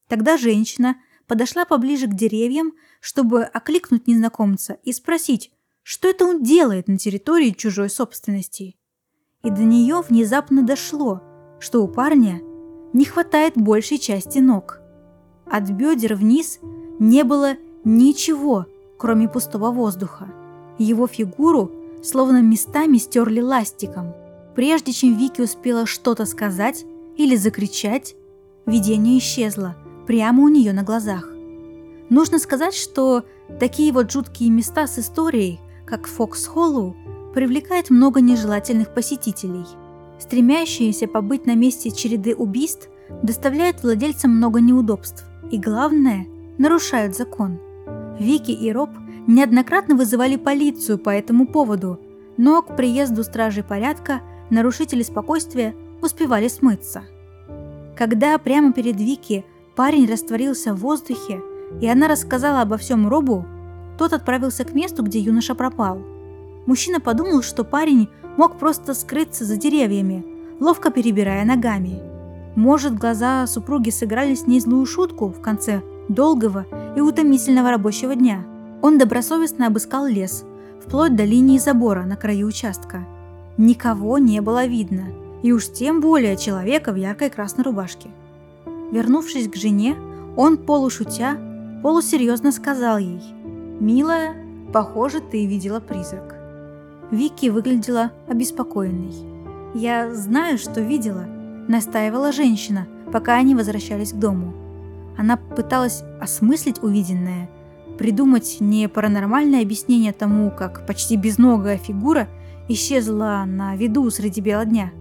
Тогда 0.08 0.38
женщина 0.38 1.02
подошла 1.26 1.66
поближе 1.66 2.06
к 2.06 2.14
деревьям, 2.14 2.74
чтобы 3.00 3.46
окликнуть 3.46 4.06
незнакомца 4.06 4.78
и 4.84 4.94
спросить, 4.94 5.52
что 5.82 6.08
это 6.08 6.24
он 6.24 6.44
делает 6.44 6.88
на 6.88 7.00
территории 7.00 7.50
чужой 7.50 7.90
собственности. 7.90 8.76
И 9.42 9.50
до 9.50 9.64
нее 9.64 10.02
внезапно 10.08 10.62
дошло, 10.62 11.24
что 11.60 11.84
у 11.84 11.88
парня 11.88 12.42
не 12.94 13.06
хватает 13.06 13.54
большей 13.56 13.98
части 13.98 14.40
ног. 14.40 14.80
От 15.46 15.70
бедер 15.70 16.16
вниз 16.16 16.60
не 17.00 17.24
было 17.24 17.56
ничего, 17.84 18.66
кроме 18.98 19.28
пустого 19.28 19.72
воздуха. 19.72 20.28
Его 20.78 21.08
фигуру 21.08 21.72
словно 22.04 22.42
местами 22.42 22.98
стерли 22.98 23.42
ластиком. 23.42 24.14
Прежде 24.56 24.94
чем 24.94 25.18
Вики 25.18 25.42
успела 25.42 25.86
что-то 25.86 26.26
сказать 26.26 26.86
или 27.18 27.36
закричать, 27.36 28.16
видение 28.66 29.20
исчезло 29.20 29.76
прямо 30.08 30.44
у 30.44 30.48
нее 30.48 30.74
на 30.74 30.84
глазах. 30.84 31.30
Нужно 32.10 32.40
сказать, 32.40 32.76
что 32.76 33.24
такие 33.60 33.92
вот 33.92 34.12
жуткие 34.12 34.52
места 34.52 34.88
с 34.88 35.00
историей, 35.00 35.60
как 35.86 36.08
Фокс 36.08 36.46
Холлоу, 36.46 36.96
привлекают 37.34 37.90
много 37.90 38.22
нежелательных 38.22 38.94
посетителей. 38.94 39.66
Стремящиеся 40.20 41.08
побыть 41.08 41.46
на 41.46 41.56
месте 41.56 41.92
череды 41.92 42.36
убийств 42.36 42.90
доставляют 43.22 43.84
владельцам 43.84 44.32
много 44.32 44.62
неудобств 44.62 45.26
и, 45.52 45.58
главное, 45.58 46.28
нарушают 46.58 47.16
закон. 47.16 47.60
Вики 48.20 48.52
и 48.52 48.72
Роб 48.72 48.90
неоднократно 49.28 49.96
вызывали 49.96 50.38
полицию 50.38 50.98
по 50.98 51.10
этому 51.10 51.48
поводу, 51.48 52.00
но 52.38 52.62
к 52.62 52.76
приезду 52.76 53.24
стражей 53.24 53.64
порядка 53.64 54.22
нарушители 54.50 55.04
спокойствия 55.04 55.76
успевали 56.02 56.48
смыться. 56.48 57.04
Когда 57.98 58.38
прямо 58.38 58.74
перед 58.74 58.98
Вики 58.98 59.46
парень 59.76 60.10
растворился 60.10 60.74
в 60.74 60.80
воздухе, 60.80 61.42
и 61.82 61.88
она 61.88 62.08
рассказала 62.08 62.62
обо 62.62 62.78
всем 62.78 63.08
Робу, 63.08 63.46
тот 63.98 64.14
отправился 64.14 64.64
к 64.64 64.74
месту, 64.74 65.04
где 65.04 65.20
юноша 65.20 65.56
пропал. 65.56 66.02
Мужчина 66.66 67.00
подумал, 67.00 67.42
что 67.42 67.64
парень 67.64 68.10
мог 68.38 68.58
просто 68.58 68.94
скрыться 68.94 69.46
за 69.46 69.58
деревьями, 69.58 70.26
ловко 70.60 70.92
перебирая 70.92 71.46
ногами. 71.46 72.02
Может, 72.56 72.98
глаза 72.98 73.46
супруги 73.48 73.90
сыграли 73.90 74.36
с 74.36 74.48
ней 74.48 74.60
злую 74.60 74.86
шутку 74.86 75.28
в 75.28 75.42
конце 75.42 75.82
долгого 76.08 76.66
и 76.96 77.02
утомительного 77.02 77.72
рабочего 77.72 78.16
дня. 78.16 78.46
Он 78.82 78.98
добросовестно 78.98 79.68
обыскал 79.68 80.06
лес, 80.06 80.46
вплоть 80.86 81.16
до 81.16 81.24
линии 81.24 81.58
забора 81.58 82.04
на 82.04 82.16
краю 82.16 82.48
участка. 82.48 83.06
Никого 83.58 84.18
не 84.18 84.42
было 84.42 84.66
видно, 84.66 85.06
и 85.44 85.52
уж 85.52 85.68
тем 85.68 86.02
более 86.02 86.38
человека 86.38 86.92
в 86.92 86.96
яркой 86.96 87.30
красной 87.30 87.64
рубашке. 87.64 88.10
Вернувшись 88.92 89.50
к 89.50 89.56
жене, 89.56 89.96
он 90.38 90.58
полушутя, 90.58 91.38
полусерьезно 91.82 92.52
сказал 92.52 92.98
ей 92.98 93.22
«Милая, 93.80 94.36
похоже, 94.72 95.20
ты 95.20 95.46
видела 95.46 95.80
призрак». 95.80 96.35
Вики 97.12 97.50
выглядела 97.50 98.12
обеспокоенной. 98.28 99.14
«Я 99.76 100.14
знаю, 100.14 100.58
что 100.58 100.82
видела»,– 100.82 101.26
настаивала 101.68 102.32
женщина, 102.32 102.88
пока 103.12 103.36
они 103.36 103.56
возвращались 103.56 104.14
к 104.14 104.18
дому. 104.18 104.54
Она 105.18 105.38
пыталась 105.38 106.04
осмыслить 106.20 106.82
увиденное, 106.84 107.50
придумать 107.98 108.58
не 108.60 108.90
паранормальное 108.90 109.62
объяснение 109.62 110.14
тому, 110.14 110.52
как 110.52 110.86
почти 110.86 111.16
безногая 111.16 111.78
фигура 111.78 112.28
исчезла 112.68 113.44
на 113.46 113.76
виду 113.76 114.10
среди 114.10 114.42
бела 114.42 114.66
дня. 114.66 114.92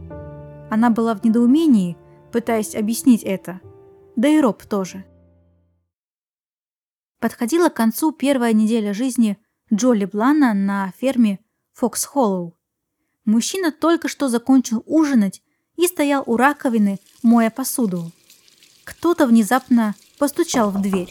Она 0.71 0.91
была 0.91 1.15
в 1.15 1.25
недоумении, 1.25 1.97
пытаясь 2.33 2.75
объяснить 2.75 3.23
это. 3.23 3.61
Да 4.17 4.29
и 4.29 4.41
Роб 4.41 4.63
тоже. 4.65 5.05
Подходила 7.21 7.69
к 7.69 7.75
концу 7.75 8.13
первая 8.13 8.53
неделя 8.53 8.93
жизни 8.93 9.39
Джоли 9.73 10.05
Блана 10.05 10.53
на 10.53 10.93
ферме 10.99 11.41
Фокс 11.75 12.05
Холлоу. 12.05 12.57
Мужчина 13.25 13.73
только 13.73 14.09
что 14.09 14.29
закончил 14.29 14.83
ужинать 14.87 15.43
и 15.77 15.87
стоял 15.89 16.23
у 16.27 16.37
раковины, 16.37 17.01
моя 17.23 17.51
посуду. 17.51 18.13
Кто-то 18.85 19.27
внезапно 19.27 19.95
постучал 20.19 20.71
в 20.71 20.81
дверь. 20.81 21.09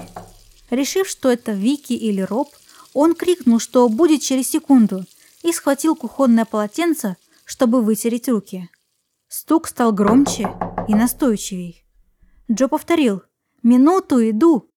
Решив, 0.69 1.07
что 1.07 1.29
это 1.29 1.51
Вики 1.51 1.93
или 1.93 2.21
Роб, 2.21 2.49
он 2.93 3.13
крикнул, 3.13 3.59
что 3.59 3.89
будет 3.89 4.21
через 4.21 4.49
секунду, 4.49 5.05
и 5.41 5.51
схватил 5.51 5.95
кухонное 5.95 6.45
полотенце, 6.45 7.17
чтобы 7.43 7.81
вытереть 7.81 8.29
руки. 8.29 8.69
Стук 9.27 9.67
стал 9.67 9.91
громче 9.91 10.47
и 10.87 10.95
настойчивей. 10.95 11.83
Джо 12.49 12.67
повторил 12.69 13.23
«Минуту, 13.63 14.29
иду!». 14.29 14.69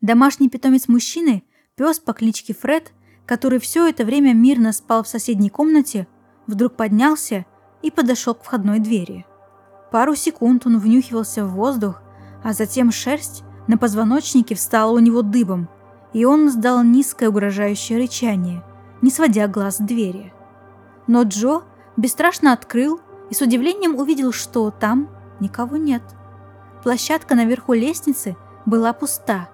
Домашний 0.00 0.50
питомец 0.50 0.88
мужчины, 0.88 1.44
пес 1.76 1.98
по 1.98 2.12
кличке 2.12 2.52
Фред, 2.52 2.92
который 3.26 3.58
все 3.58 3.86
это 3.88 4.04
время 4.04 4.34
мирно 4.34 4.72
спал 4.72 5.02
в 5.02 5.08
соседней 5.08 5.50
комнате, 5.50 6.06
вдруг 6.46 6.74
поднялся 6.74 7.46
и 7.82 7.90
подошел 7.90 8.34
к 8.34 8.44
входной 8.44 8.78
двери. 8.78 9.26
Пару 9.90 10.14
секунд 10.14 10.66
он 10.66 10.78
внюхивался 10.78 11.44
в 11.44 11.52
воздух, 11.52 12.02
а 12.42 12.52
затем 12.52 12.90
шерсть 12.90 13.44
на 13.66 13.78
позвоночнике 13.78 14.54
встала 14.54 14.92
у 14.92 14.98
него 14.98 15.22
дыбом, 15.22 15.68
и 16.12 16.24
он 16.24 16.48
издал 16.48 16.82
низкое 16.82 17.28
угрожающее 17.28 17.98
рычание, 17.98 18.62
не 19.00 19.10
сводя 19.10 19.48
глаз 19.48 19.76
с 19.76 19.80
двери. 19.80 20.32
Но 21.06 21.22
Джо 21.22 21.62
бесстрашно 21.96 22.52
открыл 22.52 23.00
и 23.30 23.34
с 23.34 23.40
удивлением 23.40 23.96
увидел, 23.96 24.32
что 24.32 24.70
там 24.70 25.08
никого 25.40 25.76
нет. 25.76 26.02
Площадка 26.82 27.34
наверху 27.34 27.72
лестницы 27.72 28.36
была 28.66 28.92
пуста. 28.92 29.48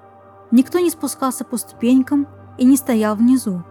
Никто 0.51 0.81
не 0.81 0.91
спускался 0.91 1.45
по 1.45 1.57
ступенькам 1.57 2.27
и 2.61 2.65
не 2.65 2.77
стоял 2.77 3.17
внизу. 3.17 3.65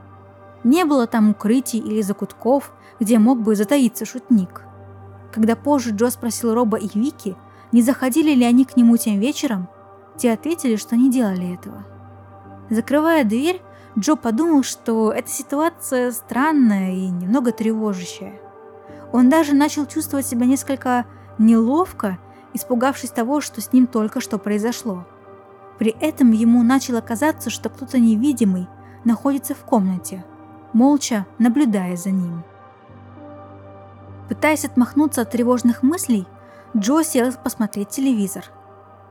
Не 0.66 0.84
было 0.84 1.08
там 1.08 1.30
укрытий 1.30 1.80
или 1.80 2.02
закутков, 2.02 2.74
где 3.00 3.18
мог 3.20 3.40
бы 3.40 3.56
затаиться 3.56 4.04
шутник. 4.04 4.64
Когда 5.32 5.56
позже 5.56 5.92
Джо 5.92 6.10
спросил 6.10 6.54
Роба 6.54 6.78
и 6.78 6.90
Вики, 7.00 7.38
не 7.72 7.82
заходили 7.82 8.34
ли 8.34 8.44
они 8.44 8.66
к 8.66 8.76
нему 8.76 8.98
тем 8.98 9.20
вечером, 9.20 9.70
те 10.18 10.34
ответили, 10.34 10.76
что 10.76 10.98
не 10.98 11.10
делали 11.10 11.54
этого. 11.54 11.86
Закрывая 12.70 13.24
дверь, 13.24 13.62
Джо 13.98 14.16
подумал, 14.16 14.64
что 14.64 15.12
эта 15.12 15.30
ситуация 15.30 16.12
странная 16.12 16.94
и 16.94 17.10
немного 17.10 17.52
тревожащая. 17.52 18.34
Он 19.14 19.30
даже 19.30 19.54
начал 19.54 19.86
чувствовать 19.86 20.26
себя 20.26 20.46
несколько 20.46 21.06
неловко, 21.38 22.18
испугавшись 22.54 23.12
того, 23.12 23.40
что 23.40 23.62
с 23.62 23.72
ним 23.72 23.86
только 23.86 24.20
что 24.20 24.40
произошло. 24.40 25.06
При 25.78 25.96
этом 26.02 26.32
ему 26.32 26.64
начало 26.64 27.02
казаться, 27.02 27.50
что 27.50 27.70
кто-то 27.70 28.00
невидимый 28.00 28.68
находится 29.04 29.56
в 29.56 29.60
комнате, 29.60 30.26
молча 30.74 31.26
наблюдая 31.38 31.96
за 31.96 32.12
ним. 32.12 32.44
Пытаясь 34.28 34.66
отмахнуться 34.66 35.22
от 35.22 35.32
тревожных 35.32 35.82
мыслей, 35.84 36.28
Джо 36.78 37.04
сел 37.04 37.32
посмотреть 37.44 37.90
телевизор. 37.90 38.46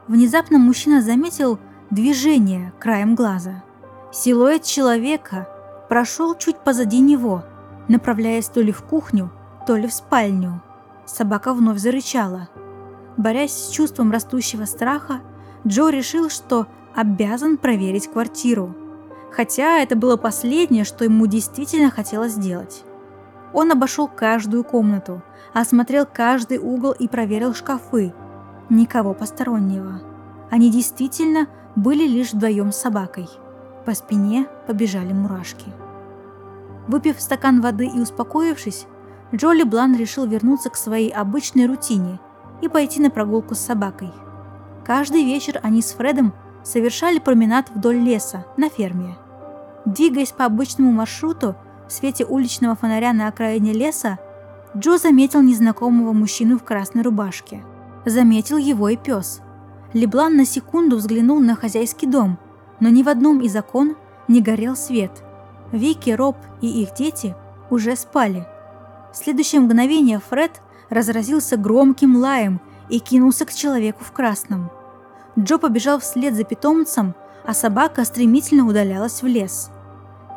Внезапно 0.06 0.58
мужчина 0.58 1.02
заметил 1.02 1.58
движение 1.90 2.72
краем 2.78 3.14
глаза. 3.14 3.64
Силуэт 4.12 4.62
человека 4.62 5.48
прошел 5.88 6.34
чуть 6.36 6.58
позади 6.58 7.00
него, 7.00 7.44
направляясь 7.88 8.46
то 8.46 8.60
ли 8.60 8.72
в 8.72 8.82
кухню, 8.82 9.30
то 9.66 9.76
ли 9.76 9.88
в 9.88 9.92
спальню. 9.92 10.62
Собака 11.04 11.52
вновь 11.52 11.78
зарычала. 11.78 12.48
Борясь 13.16 13.52
с 13.52 13.70
чувством 13.70 14.12
растущего 14.12 14.64
страха, 14.64 15.20
Джо 15.66 15.88
решил, 15.88 16.30
что 16.30 16.66
обязан 16.94 17.56
проверить 17.56 18.10
квартиру. 18.10 18.74
Хотя 19.30 19.78
это 19.78 19.96
было 19.96 20.16
последнее, 20.16 20.84
что 20.84 21.04
ему 21.04 21.26
действительно 21.26 21.90
хотелось 21.90 22.32
сделать. 22.32 22.84
Он 23.52 23.70
обошел 23.72 24.08
каждую 24.08 24.64
комнату, 24.64 25.22
осмотрел 25.54 26.06
каждый 26.06 26.58
угол 26.58 26.92
и 26.92 27.08
проверил 27.08 27.54
шкафы. 27.54 28.12
Никого 28.68 29.14
постороннего. 29.14 30.00
Они 30.50 30.70
действительно 30.70 31.46
были 31.76 32.06
лишь 32.06 32.32
вдвоем 32.32 32.72
с 32.72 32.76
собакой. 32.76 33.28
По 33.84 33.94
спине 33.94 34.46
побежали 34.66 35.12
мурашки. 35.12 35.72
Выпив 36.86 37.20
стакан 37.20 37.60
воды 37.60 37.86
и 37.86 38.00
успокоившись, 38.00 38.86
Джоли 39.34 39.62
Блан 39.62 39.96
решил 39.96 40.26
вернуться 40.26 40.70
к 40.70 40.76
своей 40.76 41.10
обычной 41.10 41.66
рутине 41.66 42.18
и 42.62 42.68
пойти 42.68 43.00
на 43.00 43.10
прогулку 43.10 43.54
с 43.54 43.60
собакой. 43.60 44.12
Каждый 44.84 45.24
вечер 45.24 45.60
они 45.62 45.82
с 45.82 45.92
Фредом 45.92 46.32
совершали 46.62 47.18
променад 47.18 47.70
вдоль 47.74 47.98
леса 47.98 48.44
на 48.56 48.68
ферме. 48.68 49.16
Двигаясь 49.84 50.32
по 50.32 50.44
обычному 50.44 50.92
маршруту, 50.92 51.56
в 51.88 51.92
свете 51.92 52.24
уличного 52.24 52.76
фонаря 52.76 53.12
на 53.12 53.28
окраине 53.28 53.72
леса 53.72 54.18
Джо 54.76 54.98
заметил 54.98 55.40
незнакомого 55.40 56.12
мужчину 56.12 56.58
в 56.58 56.64
красной 56.64 57.02
рубашке. 57.02 57.64
Заметил 58.04 58.58
его 58.58 58.90
и 58.90 58.96
пес. 58.96 59.40
Леблан 59.94 60.36
на 60.36 60.44
секунду 60.44 60.96
взглянул 60.96 61.40
на 61.40 61.54
хозяйский 61.54 62.06
дом, 62.06 62.38
но 62.80 62.90
ни 62.90 63.02
в 63.02 63.08
одном 63.08 63.40
из 63.40 63.56
окон 63.56 63.96
не 64.28 64.42
горел 64.42 64.76
свет. 64.76 65.10
Вики, 65.72 66.10
Роб 66.10 66.36
и 66.60 66.82
их 66.82 66.94
дети 66.94 67.34
уже 67.70 67.96
спали. 67.96 68.46
В 69.12 69.16
следующее 69.16 69.60
мгновение 69.60 70.20
Фред 70.20 70.60
разразился 70.90 71.56
громким 71.56 72.16
лаем 72.16 72.60
и 72.88 72.98
кинулся 72.98 73.46
к 73.46 73.52
человеку 73.52 74.04
в 74.04 74.12
красном. 74.12 74.70
Джо 75.38 75.58
побежал 75.58 76.00
вслед 76.00 76.34
за 76.34 76.44
питомцем, 76.44 77.14
а 77.44 77.54
собака 77.54 78.04
стремительно 78.04 78.66
удалялась 78.66 79.22
в 79.22 79.26
лес– 79.26 79.70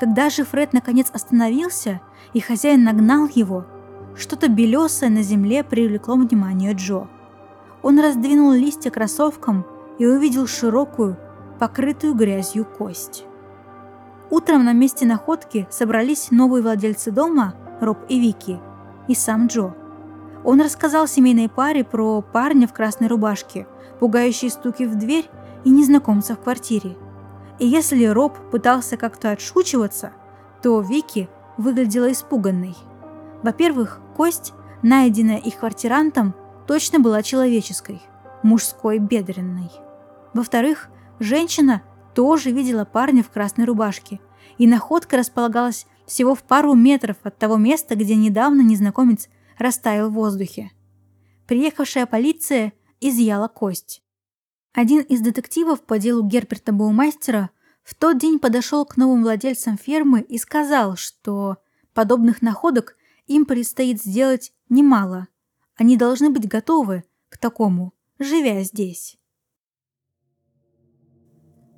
когда 0.01 0.31
же 0.31 0.45
Фред 0.45 0.73
наконец 0.73 1.11
остановился, 1.13 2.01
и 2.33 2.39
хозяин 2.39 2.83
нагнал 2.83 3.27
его, 3.31 3.67
что-то 4.15 4.47
белесое 4.47 5.11
на 5.11 5.21
земле 5.21 5.63
привлекло 5.63 6.15
внимание 6.15 6.73
Джо. 6.73 7.07
Он 7.83 7.99
раздвинул 7.99 8.51
листья 8.51 8.89
кроссовком 8.89 9.63
и 9.99 10.07
увидел 10.07 10.47
широкую, 10.47 11.17
покрытую 11.59 12.15
грязью 12.15 12.65
кость. 12.65 13.25
Утром 14.31 14.65
на 14.65 14.73
месте 14.73 15.05
находки 15.05 15.67
собрались 15.69 16.31
новые 16.31 16.63
владельцы 16.63 17.11
дома, 17.11 17.53
Роб 17.79 17.99
и 18.09 18.19
Вики, 18.19 18.59
и 19.07 19.13
сам 19.13 19.45
Джо. 19.45 19.75
Он 20.43 20.61
рассказал 20.61 21.07
семейной 21.07 21.47
паре 21.47 21.83
про 21.83 22.23
парня 22.23 22.67
в 22.67 22.73
красной 22.73 23.07
рубашке, 23.07 23.67
пугающие 24.01 24.51
стуки 24.51 24.83
в 24.83 24.97
дверь 24.97 25.29
и 25.63 25.69
незнакомца 25.69 26.35
в 26.35 26.41
квартире– 26.41 26.97
и 27.61 27.67
если 27.67 28.05
Роб 28.05 28.39
пытался 28.49 28.97
как-то 28.97 29.29
отшучиваться, 29.29 30.13
то 30.63 30.81
Вики 30.81 31.29
выглядела 31.57 32.11
испуганной. 32.11 32.75
Во-первых, 33.43 34.01
кость, 34.17 34.53
найденная 34.81 35.37
их 35.37 35.59
квартирантом, 35.59 36.33
точно 36.65 36.99
была 36.99 37.21
человеческой, 37.21 38.01
мужской 38.41 38.97
бедренной. 38.97 39.69
Во-вторых, 40.33 40.89
женщина 41.19 41.83
тоже 42.15 42.49
видела 42.49 42.83
парня 42.83 43.21
в 43.21 43.29
красной 43.29 43.65
рубашке, 43.65 44.19
и 44.57 44.65
находка 44.65 45.15
располагалась 45.15 45.85
всего 46.07 46.33
в 46.33 46.41
пару 46.41 46.73
метров 46.73 47.17
от 47.21 47.37
того 47.37 47.57
места, 47.57 47.95
где 47.95 48.15
недавно 48.15 48.61
незнакомец 48.61 49.29
растаял 49.59 50.09
в 50.09 50.13
воздухе. 50.13 50.71
Приехавшая 51.45 52.07
полиция 52.07 52.73
изъяла 53.01 53.47
кость. 53.47 54.01
Один 54.73 55.01
из 55.01 55.19
детективов 55.19 55.81
по 55.81 55.99
делу 55.99 56.25
Герберта 56.25 56.71
Баумайстера 56.71 57.49
в 57.83 57.93
тот 57.95 58.17
день 58.17 58.39
подошел 58.39 58.85
к 58.85 58.95
новым 58.95 59.23
владельцам 59.23 59.77
фермы 59.77 60.21
и 60.21 60.37
сказал, 60.37 60.95
что 60.95 61.57
подобных 61.93 62.41
находок 62.41 62.95
им 63.27 63.45
предстоит 63.45 64.01
сделать 64.01 64.53
немало. 64.69 65.27
Они 65.75 65.97
должны 65.97 66.29
быть 66.29 66.47
готовы 66.47 67.03
к 67.29 67.37
такому, 67.37 67.93
живя 68.19 68.63
здесь. 68.63 69.17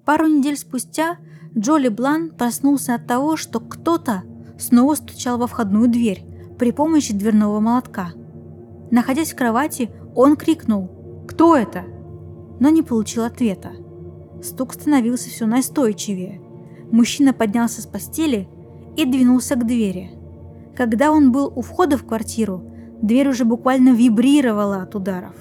Пару 0.05 0.27
недель 0.27 0.57
спустя 0.57 1.17
Джоли 1.57 1.87
Блан 1.87 2.31
проснулся 2.31 2.95
от 2.95 3.07
того, 3.07 3.37
что 3.37 3.59
кто-то 3.59 4.23
снова 4.59 4.95
стучал 4.95 5.37
во 5.37 5.47
входную 5.47 5.87
дверь 5.87 6.25
при 6.59 6.71
помощи 6.71 7.13
дверного 7.13 7.59
молотка. 7.59 8.11
Находясь 8.91 9.33
в 9.33 9.35
кровати, 9.35 9.89
он 10.15 10.35
крикнул 10.35 11.02
«Кто 11.27 11.55
это?», 11.55 11.83
но 12.59 12.69
не 12.69 12.81
получил 12.81 13.23
ответа. 13.23 13.71
Стук 14.41 14.73
становился 14.73 15.29
все 15.29 15.45
настойчивее. 15.45 16.41
Мужчина 16.91 17.33
поднялся 17.33 17.81
с 17.81 17.85
постели 17.85 18.47
и 18.95 19.05
двинулся 19.05 19.55
к 19.55 19.65
двери. 19.65 20.11
Когда 20.75 21.11
он 21.11 21.31
был 21.31 21.51
у 21.55 21.61
входа 21.61 21.97
в 21.97 22.05
квартиру, 22.05 22.63
дверь 23.01 23.29
уже 23.29 23.45
буквально 23.45 23.89
вибрировала 23.89 24.83
от 24.83 24.95
ударов. 24.95 25.35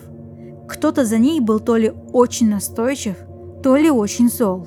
Кто-то 0.68 1.04
за 1.04 1.18
ней 1.18 1.40
был 1.40 1.60
то 1.60 1.76
ли 1.76 1.92
очень 2.12 2.48
настойчив, 2.48 3.16
то 3.62 3.76
ли 3.76 3.90
очень 3.90 4.28
зол. 4.28 4.66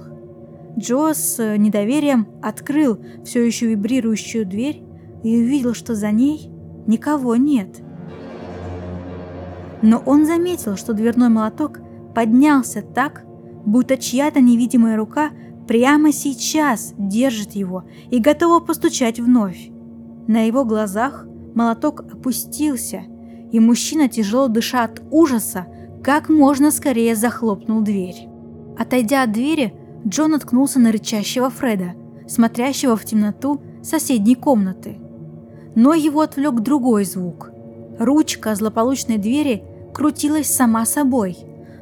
Джо 0.77 1.13
с 1.13 1.57
недоверием 1.57 2.27
открыл 2.41 2.99
все 3.23 3.45
еще 3.45 3.67
вибрирующую 3.67 4.45
дверь 4.45 4.83
и 5.23 5.37
увидел, 5.37 5.73
что 5.73 5.95
за 5.95 6.11
ней 6.11 6.49
никого 6.87 7.35
нет. 7.35 7.81
Но 9.85 10.01
он 10.03 10.25
заметил, 10.25 10.77
что 10.77 10.93
дверной 10.93 11.29
молоток 11.29 11.79
поднялся 12.15 12.81
так, 12.81 13.23
будто 13.67 13.97
чья-то 13.97 14.41
невидимая 14.41 14.97
рука 14.97 15.29
прямо 15.67 16.11
сейчас 16.11 16.95
держит 16.97 17.51
его 17.51 17.83
и 18.09 18.19
готова 18.19 18.61
постучать 18.61 19.19
вновь. 19.19 19.69
На 20.25 20.47
его 20.47 20.65
глазах 20.65 21.27
молоток 21.53 21.99
опустился, 21.99 23.03
и 23.51 23.59
мужчина, 23.59 24.09
тяжело 24.09 24.47
дыша 24.47 24.85
от 24.85 25.03
ужаса, 25.11 25.67
как 26.03 26.29
можно 26.29 26.71
скорее 26.71 27.15
захлопнул 27.15 27.81
дверь. 27.81 28.27
Отойдя 28.79 29.21
от 29.21 29.33
двери, 29.33 29.75
Джон 30.07 30.31
наткнулся 30.31 30.79
на 30.79 30.91
рычащего 30.91 31.51
Фреда, 31.51 31.93
смотрящего 32.27 32.97
в 32.97 33.05
темноту 33.05 33.61
соседней 33.83 34.33
комнаты. 34.33 34.97
Но 35.75 35.93
его 35.93 36.21
отвлек 36.21 36.61
другой 36.61 37.05
звук. 37.05 37.51
Ручка 37.99 38.55
злополучной 38.55 39.19
двери 39.19 39.63
крутилась 39.95 40.53
сама 40.53 40.85
собой, 40.85 41.37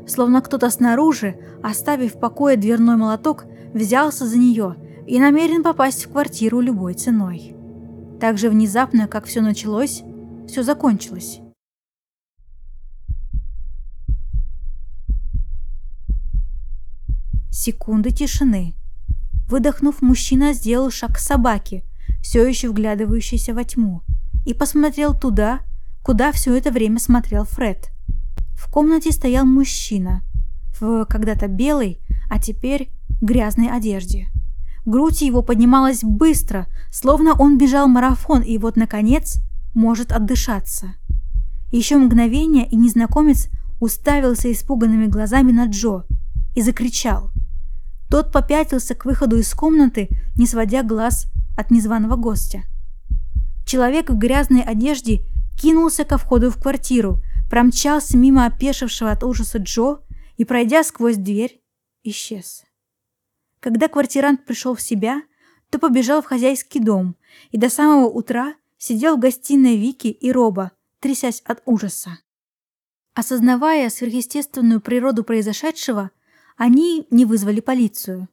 словно 0.08 0.42
кто-то 0.42 0.70
снаружи, 0.70 1.36
оставив 1.64 2.14
в 2.14 2.20
покое 2.20 2.58
дверной 2.58 2.96
молоток, 2.96 3.46
взялся 3.74 4.28
за 4.28 4.38
нее 4.38 4.76
и 5.08 5.20
намерен 5.20 5.64
попасть 5.64 6.06
в 6.06 6.12
квартиру 6.12 6.60
любой 6.60 6.94
ценой. 6.94 7.56
Так 8.22 8.38
же 8.38 8.52
внезапно, 8.52 9.08
как 9.08 9.26
все 9.26 9.42
началось, 9.42 10.04
все 10.48 10.62
закончилось. 10.62 11.40
Секунды 17.50 18.12
тишины. 18.12 18.76
Выдохнув, 19.48 20.04
мужчина 20.04 20.54
сделал 20.54 20.92
шаг 20.92 21.16
к 21.16 21.18
собаке, 21.18 21.84
все 22.22 22.48
еще 22.48 22.70
вглядывающейся 22.70 23.56
во 23.56 23.64
тьму, 23.64 24.04
и 24.46 24.54
посмотрел 24.54 25.16
туда, 25.20 25.62
куда 26.04 26.32
все 26.32 26.56
это 26.56 26.70
время 26.70 27.00
смотрел 27.00 27.46
Фред. 27.46 27.93
В 28.64 28.70
комнате 28.72 29.12
стоял 29.12 29.46
мужчина 29.46 30.24
в 30.80 31.06
когда-то 31.06 31.48
белой, 31.48 32.00
а 32.30 32.40
теперь 32.40 32.90
грязной 33.22 33.70
одежде. 33.70 34.30
Грудь 34.86 35.22
его 35.22 35.44
поднималась 35.44 36.00
быстро, 36.02 36.68
словно 36.90 37.34
он 37.34 37.58
бежал 37.58 37.88
марафон 37.88 38.42
и 38.42 38.58
вот, 38.58 38.78
наконец, 38.78 39.42
может 39.74 40.14
отдышаться. 40.14 40.96
Еще 41.72 41.98
мгновение, 41.98 42.66
и 42.66 42.78
незнакомец 42.78 43.50
уставился 43.82 44.50
испуганными 44.50 45.08
глазами 45.08 45.52
на 45.52 45.66
Джо 45.66 46.06
и 46.56 46.62
закричал. 46.62 47.32
Тот 48.10 48.32
попятился 48.32 48.96
к 48.96 49.04
выходу 49.04 49.38
из 49.38 49.54
комнаты, 49.54 50.08
не 50.36 50.48
сводя 50.48 50.84
глаз 50.84 51.28
от 51.58 51.70
незваного 51.70 52.16
гостя. 52.16 52.64
Человек 53.66 54.10
в 54.10 54.18
грязной 54.18 54.62
одежде 54.62 55.26
кинулся 55.62 56.06
ко 56.06 56.18
входу 56.18 56.50
в 56.50 56.58
квартиру, 56.58 57.22
промчался 57.54 58.18
мимо 58.18 58.48
опешившего 58.48 59.12
от 59.12 59.24
ужаса 59.24 59.60
Джо 59.60 60.00
и, 60.38 60.44
пройдя 60.44 60.84
сквозь 60.84 61.18
дверь, 61.18 61.62
исчез. 62.02 62.64
Когда 63.60 63.88
квартирант 63.88 64.44
пришел 64.44 64.74
в 64.74 64.82
себя, 64.82 65.22
то 65.70 65.78
побежал 65.78 66.24
в 66.24 66.26
хозяйский 66.26 66.80
дом 66.80 67.16
и 67.52 67.60
до 67.60 67.70
самого 67.70 68.08
утра 68.08 68.56
сидел 68.80 69.18
в 69.18 69.20
гостиной 69.20 69.78
Вики 69.78 70.08
и 70.08 70.32
Роба, 70.32 70.72
трясясь 71.00 71.42
от 71.46 71.62
ужаса. 71.68 72.18
Осознавая 73.14 73.92
сверхъестественную 73.92 74.82
природу 74.82 75.24
произошедшего, 75.24 76.10
они 76.58 77.06
не 77.12 77.24
вызвали 77.24 77.60
полицию. 77.60 78.30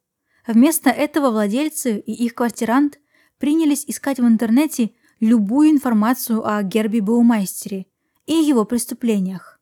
Вместо 0.47 0.89
этого 0.89 1.29
владельцы 1.29 1.99
и 1.99 2.11
их 2.11 2.33
квартирант 2.33 2.99
принялись 3.37 3.85
искать 3.85 4.19
в 4.19 4.25
интернете 4.25 4.93
любую 5.19 5.69
информацию 5.69 6.43
о 6.43 6.63
Герби 6.63 7.01
Баумайстере 7.01 7.85
и 8.25 8.33
его 8.33 8.65
преступлениях. 8.65 9.59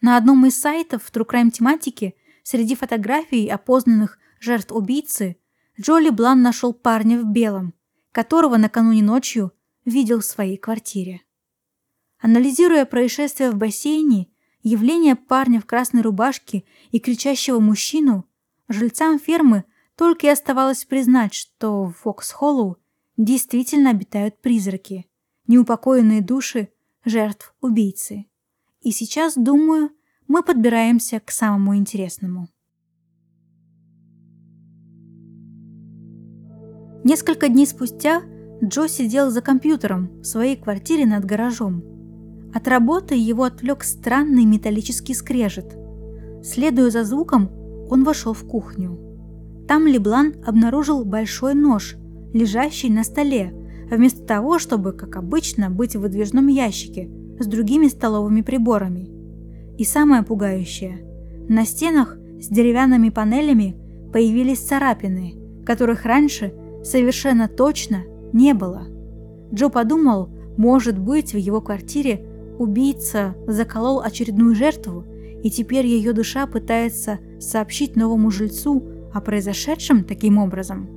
На 0.00 0.16
одном 0.16 0.46
из 0.46 0.58
сайтов 0.60 1.10
True 1.12 1.26
Crime 1.26 1.50
тематике 1.50 2.14
среди 2.42 2.74
фотографий 2.74 3.48
опознанных 3.48 4.18
жертв 4.38 4.72
убийцы 4.72 5.36
Джоли 5.80 6.10
Блан 6.10 6.42
нашел 6.42 6.72
парня 6.72 7.20
в 7.20 7.24
белом, 7.24 7.74
которого 8.12 8.56
накануне 8.56 9.02
ночью 9.02 9.52
видел 9.84 10.20
в 10.20 10.24
своей 10.24 10.56
квартире. 10.56 11.22
Анализируя 12.18 12.84
происшествие 12.84 13.50
в 13.50 13.56
бассейне, 13.56 14.28
явление 14.62 15.16
парня 15.16 15.60
в 15.60 15.66
красной 15.66 16.02
рубашке 16.02 16.64
и 16.90 16.98
кричащего 16.98 17.60
мужчину, 17.60 18.26
жильцам 18.68 19.18
фермы 19.18 19.64
только 19.96 20.26
и 20.26 20.30
оставалось 20.30 20.84
признать, 20.84 21.34
что 21.34 21.84
в 21.84 21.94
Фокс-Холлоу 22.02 22.76
действительно 23.16 23.90
обитают 23.90 24.40
призраки, 24.40 25.06
неупокоенные 25.46 26.20
души 26.20 26.68
жертв 27.04 27.54
убийцы. 27.60 28.26
И 28.82 28.90
сейчас, 28.90 29.34
думаю, 29.34 29.90
мы 30.28 30.42
подбираемся 30.42 31.20
к 31.20 31.30
самому 31.30 31.76
интересному. 31.76 32.48
Несколько 37.02 37.48
дней 37.48 37.66
спустя 37.66 38.22
Джо 38.62 38.86
сидел 38.86 39.30
за 39.30 39.40
компьютером 39.40 40.20
в 40.20 40.24
своей 40.24 40.56
квартире 40.56 41.06
над 41.06 41.24
гаражом. 41.24 41.82
От 42.54 42.68
работы 42.68 43.14
его 43.14 43.44
отвлек 43.44 43.84
странный 43.84 44.44
металлический 44.44 45.14
скрежет. 45.14 45.76
Следуя 46.42 46.90
за 46.90 47.04
звуком, 47.04 47.50
он 47.88 48.04
вошел 48.04 48.34
в 48.34 48.46
кухню. 48.46 48.98
Там 49.66 49.86
Леблан 49.86 50.34
обнаружил 50.44 51.04
большой 51.04 51.54
нож, 51.54 51.96
лежащий 52.32 52.90
на 52.90 53.04
столе, 53.04 53.54
вместо 53.90 54.22
того, 54.24 54.58
чтобы, 54.58 54.92
как 54.92 55.16
обычно, 55.16 55.70
быть 55.70 55.96
в 55.96 56.00
выдвижном 56.00 56.46
ящике 56.46 57.10
с 57.38 57.46
другими 57.46 57.88
столовыми 57.88 58.42
приборами. 58.42 59.10
И 59.78 59.84
самое 59.84 60.22
пугающее– 60.22 61.04
на 61.50 61.64
стенах 61.64 62.16
с 62.40 62.46
деревянными 62.46 63.08
панелями 63.08 63.74
появились 64.12 64.60
царапины, 64.60 65.34
которых 65.66 66.04
раньше 66.04 66.54
совершенно 66.84 67.48
точно 67.48 68.04
не 68.32 68.54
было. 68.54 68.86
Джо 69.52 69.68
подумал, 69.68 70.28
может 70.56 70.96
быть, 70.96 71.32
в 71.32 71.38
его 71.38 71.60
квартире 71.60 72.24
убийца 72.56 73.34
заколол 73.48 74.00
очередную 74.00 74.54
жертву, 74.54 75.04
и 75.42 75.50
теперь 75.50 75.86
ее 75.86 76.12
душа 76.12 76.46
пытается 76.46 77.18
сообщить 77.40 77.96
новому 77.96 78.30
жильцу 78.30 78.84
о 79.12 79.20
произошедшем 79.20 80.04
таким 80.04 80.38
образом. 80.38 80.88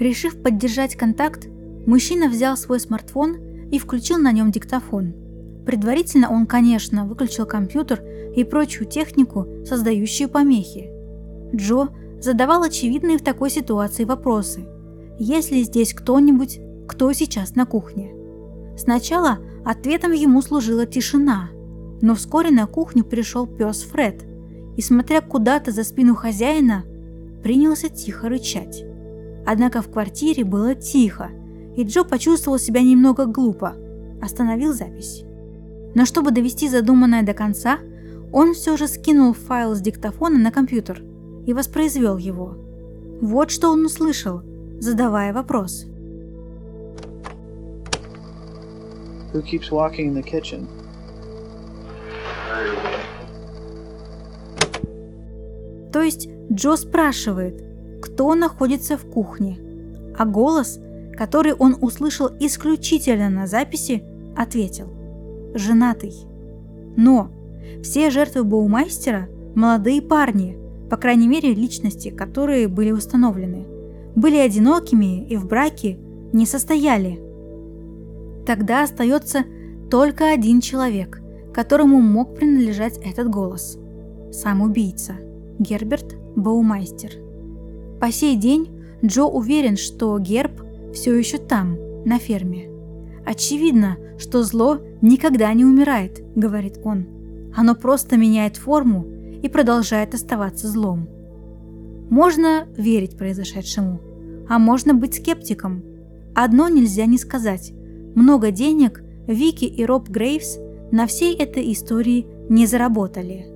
Решив 0.00 0.42
поддержать 0.42 0.96
контакт, 0.96 1.46
мужчина 1.86 2.28
взял 2.28 2.56
свой 2.56 2.80
смартфон 2.80 3.36
и 3.70 3.78
включил 3.78 4.18
на 4.18 4.32
нем 4.32 4.50
диктофон. 4.50 5.14
Предварительно 5.66 6.30
он, 6.30 6.46
конечно, 6.46 7.06
выключил 7.06 7.46
компьютер 7.46 8.02
и 8.36 8.44
прочую 8.44 8.88
технику, 8.88 9.46
создающую 9.64 10.28
помехи. 10.28 10.90
Джо 11.54 11.88
задавал 12.20 12.62
очевидные 12.62 13.18
в 13.18 13.22
такой 13.22 13.50
ситуации 13.50 14.04
вопросы. 14.04 14.66
Есть 15.18 15.50
ли 15.50 15.62
здесь 15.62 15.94
кто-нибудь, 15.94 16.60
кто 16.88 17.12
сейчас 17.12 17.54
на 17.54 17.66
кухне? 17.66 18.12
Сначала 18.76 19.38
ответом 19.64 20.12
ему 20.12 20.42
служила 20.42 20.86
тишина, 20.86 21.50
но 22.00 22.14
вскоре 22.14 22.50
на 22.50 22.66
кухню 22.66 23.04
пришел 23.04 23.46
пес 23.46 23.82
Фред 23.82 24.24
и, 24.76 24.82
смотря 24.82 25.20
куда-то 25.20 25.70
за 25.70 25.84
спину 25.84 26.14
хозяина, 26.14 26.84
принялся 27.42 27.88
тихо 27.88 28.28
рычать. 28.28 28.84
Однако 29.46 29.82
в 29.82 29.90
квартире 29.90 30.44
было 30.44 30.74
тихо, 30.74 31.30
и 31.76 31.84
Джо 31.84 32.04
почувствовал 32.04 32.58
себя 32.58 32.82
немного 32.82 33.26
глупо, 33.26 33.74
остановил 34.20 34.72
запись. 34.72 35.24
Но 35.94 36.04
чтобы 36.04 36.30
довести 36.30 36.68
задуманное 36.68 37.22
до 37.22 37.34
конца, 37.34 37.78
он 38.32 38.54
все 38.54 38.76
же 38.76 38.88
скинул 38.88 39.34
файл 39.34 39.74
с 39.74 39.80
диктофона 39.80 40.38
на 40.38 40.50
компьютер 40.50 41.02
и 41.46 41.52
воспроизвел 41.52 42.16
его. 42.16 42.56
Вот 43.20 43.50
что 43.50 43.70
он 43.70 43.84
услышал, 43.84 44.42
задавая 44.80 45.32
вопрос. 45.32 45.86
Who 49.32 49.42
keeps 49.42 49.70
walking 49.70 50.08
in 50.08 50.14
the 50.14 50.22
kitchen? 50.22 50.66
То 55.92 56.02
есть 56.02 56.28
Джо 56.50 56.76
спрашивает, 56.76 57.62
кто 58.00 58.34
находится 58.34 58.96
в 58.96 59.04
кухне, 59.04 59.58
а 60.18 60.24
голос, 60.24 60.80
который 61.12 61.52
он 61.52 61.76
услышал 61.80 62.28
исключительно 62.40 63.30
на 63.30 63.46
записи, 63.46 64.02
ответил– 64.36 64.88
женатый. 65.54 66.14
Но 66.96 67.30
все 67.82 68.10
жертвы 68.10 68.44
Боумайстера– 68.44 69.28
молодые 69.54 70.02
парни, 70.02 70.58
по 70.90 70.96
крайней 70.96 71.28
мере 71.28 71.54
личности, 71.54 72.10
которые 72.10 72.68
были 72.68 72.90
установлены, 72.90 73.66
были 74.14 74.36
одинокими 74.36 75.26
и 75.26 75.36
в 75.36 75.46
браке 75.46 75.98
не 76.32 76.46
состояли. 76.46 77.20
Тогда 78.46 78.82
остается 78.84 79.44
только 79.90 80.30
один 80.30 80.60
человек, 80.60 81.20
которому 81.52 82.00
мог 82.00 82.34
принадлежать 82.34 82.98
этот 82.98 83.28
голос– 83.28 83.78
сам 84.32 84.62
убийца– 84.62 85.14
Герберт 85.58 86.16
Боумайстер. 86.36 87.12
По 88.00 88.10
сей 88.10 88.36
день 88.36 88.68
Джо 89.04 89.24
уверен, 89.24 89.76
что 89.76 90.18
Герб 90.18 90.62
все 90.92 91.16
еще 91.16 91.38
там, 91.38 91.76
на 92.04 92.18
ферме. 92.18 92.68
Очевидно, 93.24 93.98
что 94.18 94.42
зло 94.42 94.80
никогда 95.00 95.52
не 95.52 95.64
умирает, 95.64 96.22
говорит 96.34 96.78
он. 96.84 97.06
Оно 97.54 97.74
просто 97.74 98.16
меняет 98.16 98.56
форму 98.56 99.06
и 99.42 99.48
продолжает 99.48 100.14
оставаться 100.14 100.68
злом. 100.68 101.08
Можно 102.10 102.66
верить 102.76 103.16
произошедшему, 103.16 104.00
а 104.48 104.58
можно 104.58 104.94
быть 104.94 105.14
скептиком. 105.14 105.82
Одно 106.34 106.68
нельзя 106.68 107.06
не 107.06 107.18
сказать. 107.18 107.72
Много 108.14 108.50
денег 108.50 109.02
Вики 109.26 109.64
и 109.64 109.84
Роб 109.84 110.08
Грейвс 110.08 110.58
на 110.90 111.06
всей 111.06 111.34
этой 111.34 111.72
истории 111.72 112.26
не 112.48 112.66
заработали. 112.66 113.46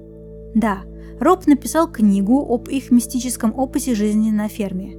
Да, 0.54 0.78
Роб 1.20 1.46
написал 1.46 1.90
книгу 1.90 2.40
об 2.48 2.68
их 2.68 2.90
мистическом 2.90 3.52
опыте 3.56 3.94
жизни 3.94 4.30
на 4.30 4.48
ферме. 4.48 4.96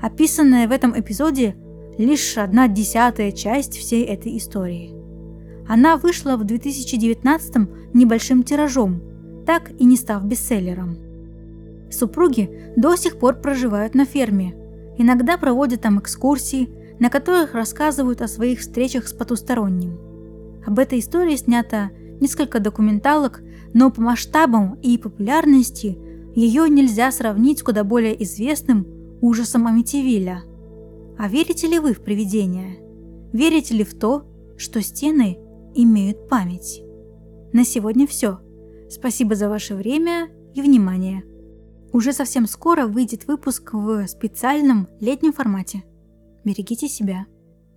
Описанная 0.00 0.66
в 0.68 0.72
этом 0.72 0.98
эпизоде 0.98 1.56
лишь 1.98 2.38
одна 2.38 2.68
десятая 2.68 3.32
часть 3.32 3.76
всей 3.76 4.04
этой 4.04 4.36
истории. 4.36 4.94
Она 5.68 5.96
вышла 5.96 6.36
в 6.36 6.44
2019 6.44 7.94
небольшим 7.94 8.42
тиражом, 8.42 9.00
так 9.46 9.70
и 9.78 9.84
не 9.84 9.96
став 9.96 10.24
бестселлером. 10.24 10.98
Супруги 11.90 12.72
до 12.76 12.96
сих 12.96 13.18
пор 13.18 13.36
проживают 13.36 13.94
на 13.94 14.04
ферме, 14.04 14.54
иногда 14.98 15.36
проводят 15.36 15.82
там 15.82 15.98
экскурсии, 15.98 16.70
на 16.98 17.10
которых 17.10 17.54
рассказывают 17.54 18.22
о 18.22 18.28
своих 18.28 18.60
встречах 18.60 19.08
с 19.08 19.12
потусторонним. 19.12 19.98
Об 20.64 20.78
этой 20.78 21.00
истории 21.00 21.36
снято 21.36 21.90
несколько 22.20 22.60
документалок, 22.60 23.42
но 23.74 23.90
по 23.90 24.00
масштабам 24.00 24.78
и 24.82 24.96
популярности 24.96 25.98
ее 26.34 26.68
нельзя 26.68 27.10
сравнить 27.10 27.58
с 27.58 27.62
куда 27.62 27.84
более 27.84 28.22
известным 28.22 28.86
ужасом 29.20 29.66
Амитивилля. 29.66 30.44
А 31.18 31.28
верите 31.28 31.66
ли 31.66 31.78
вы 31.78 31.94
в 31.94 32.02
привидения? 32.02 32.78
Верите 33.32 33.74
ли 33.74 33.84
в 33.84 33.98
то, 33.98 34.26
что 34.56 34.80
стены 34.82 35.38
имеют 35.74 36.28
память? 36.28 36.82
На 37.52 37.64
сегодня 37.64 38.06
все. 38.06 38.40
Спасибо 38.88 39.34
за 39.34 39.48
ваше 39.48 39.74
время 39.74 40.28
и 40.54 40.62
внимание. 40.62 41.24
Уже 41.92 42.12
совсем 42.12 42.46
скоро 42.46 42.86
выйдет 42.86 43.26
выпуск 43.26 43.74
в 43.74 44.06
специальном 44.06 44.88
летнем 45.00 45.32
формате. 45.32 45.84
Берегите 46.44 46.88
себя. 46.88 47.26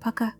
Пока. 0.01 0.33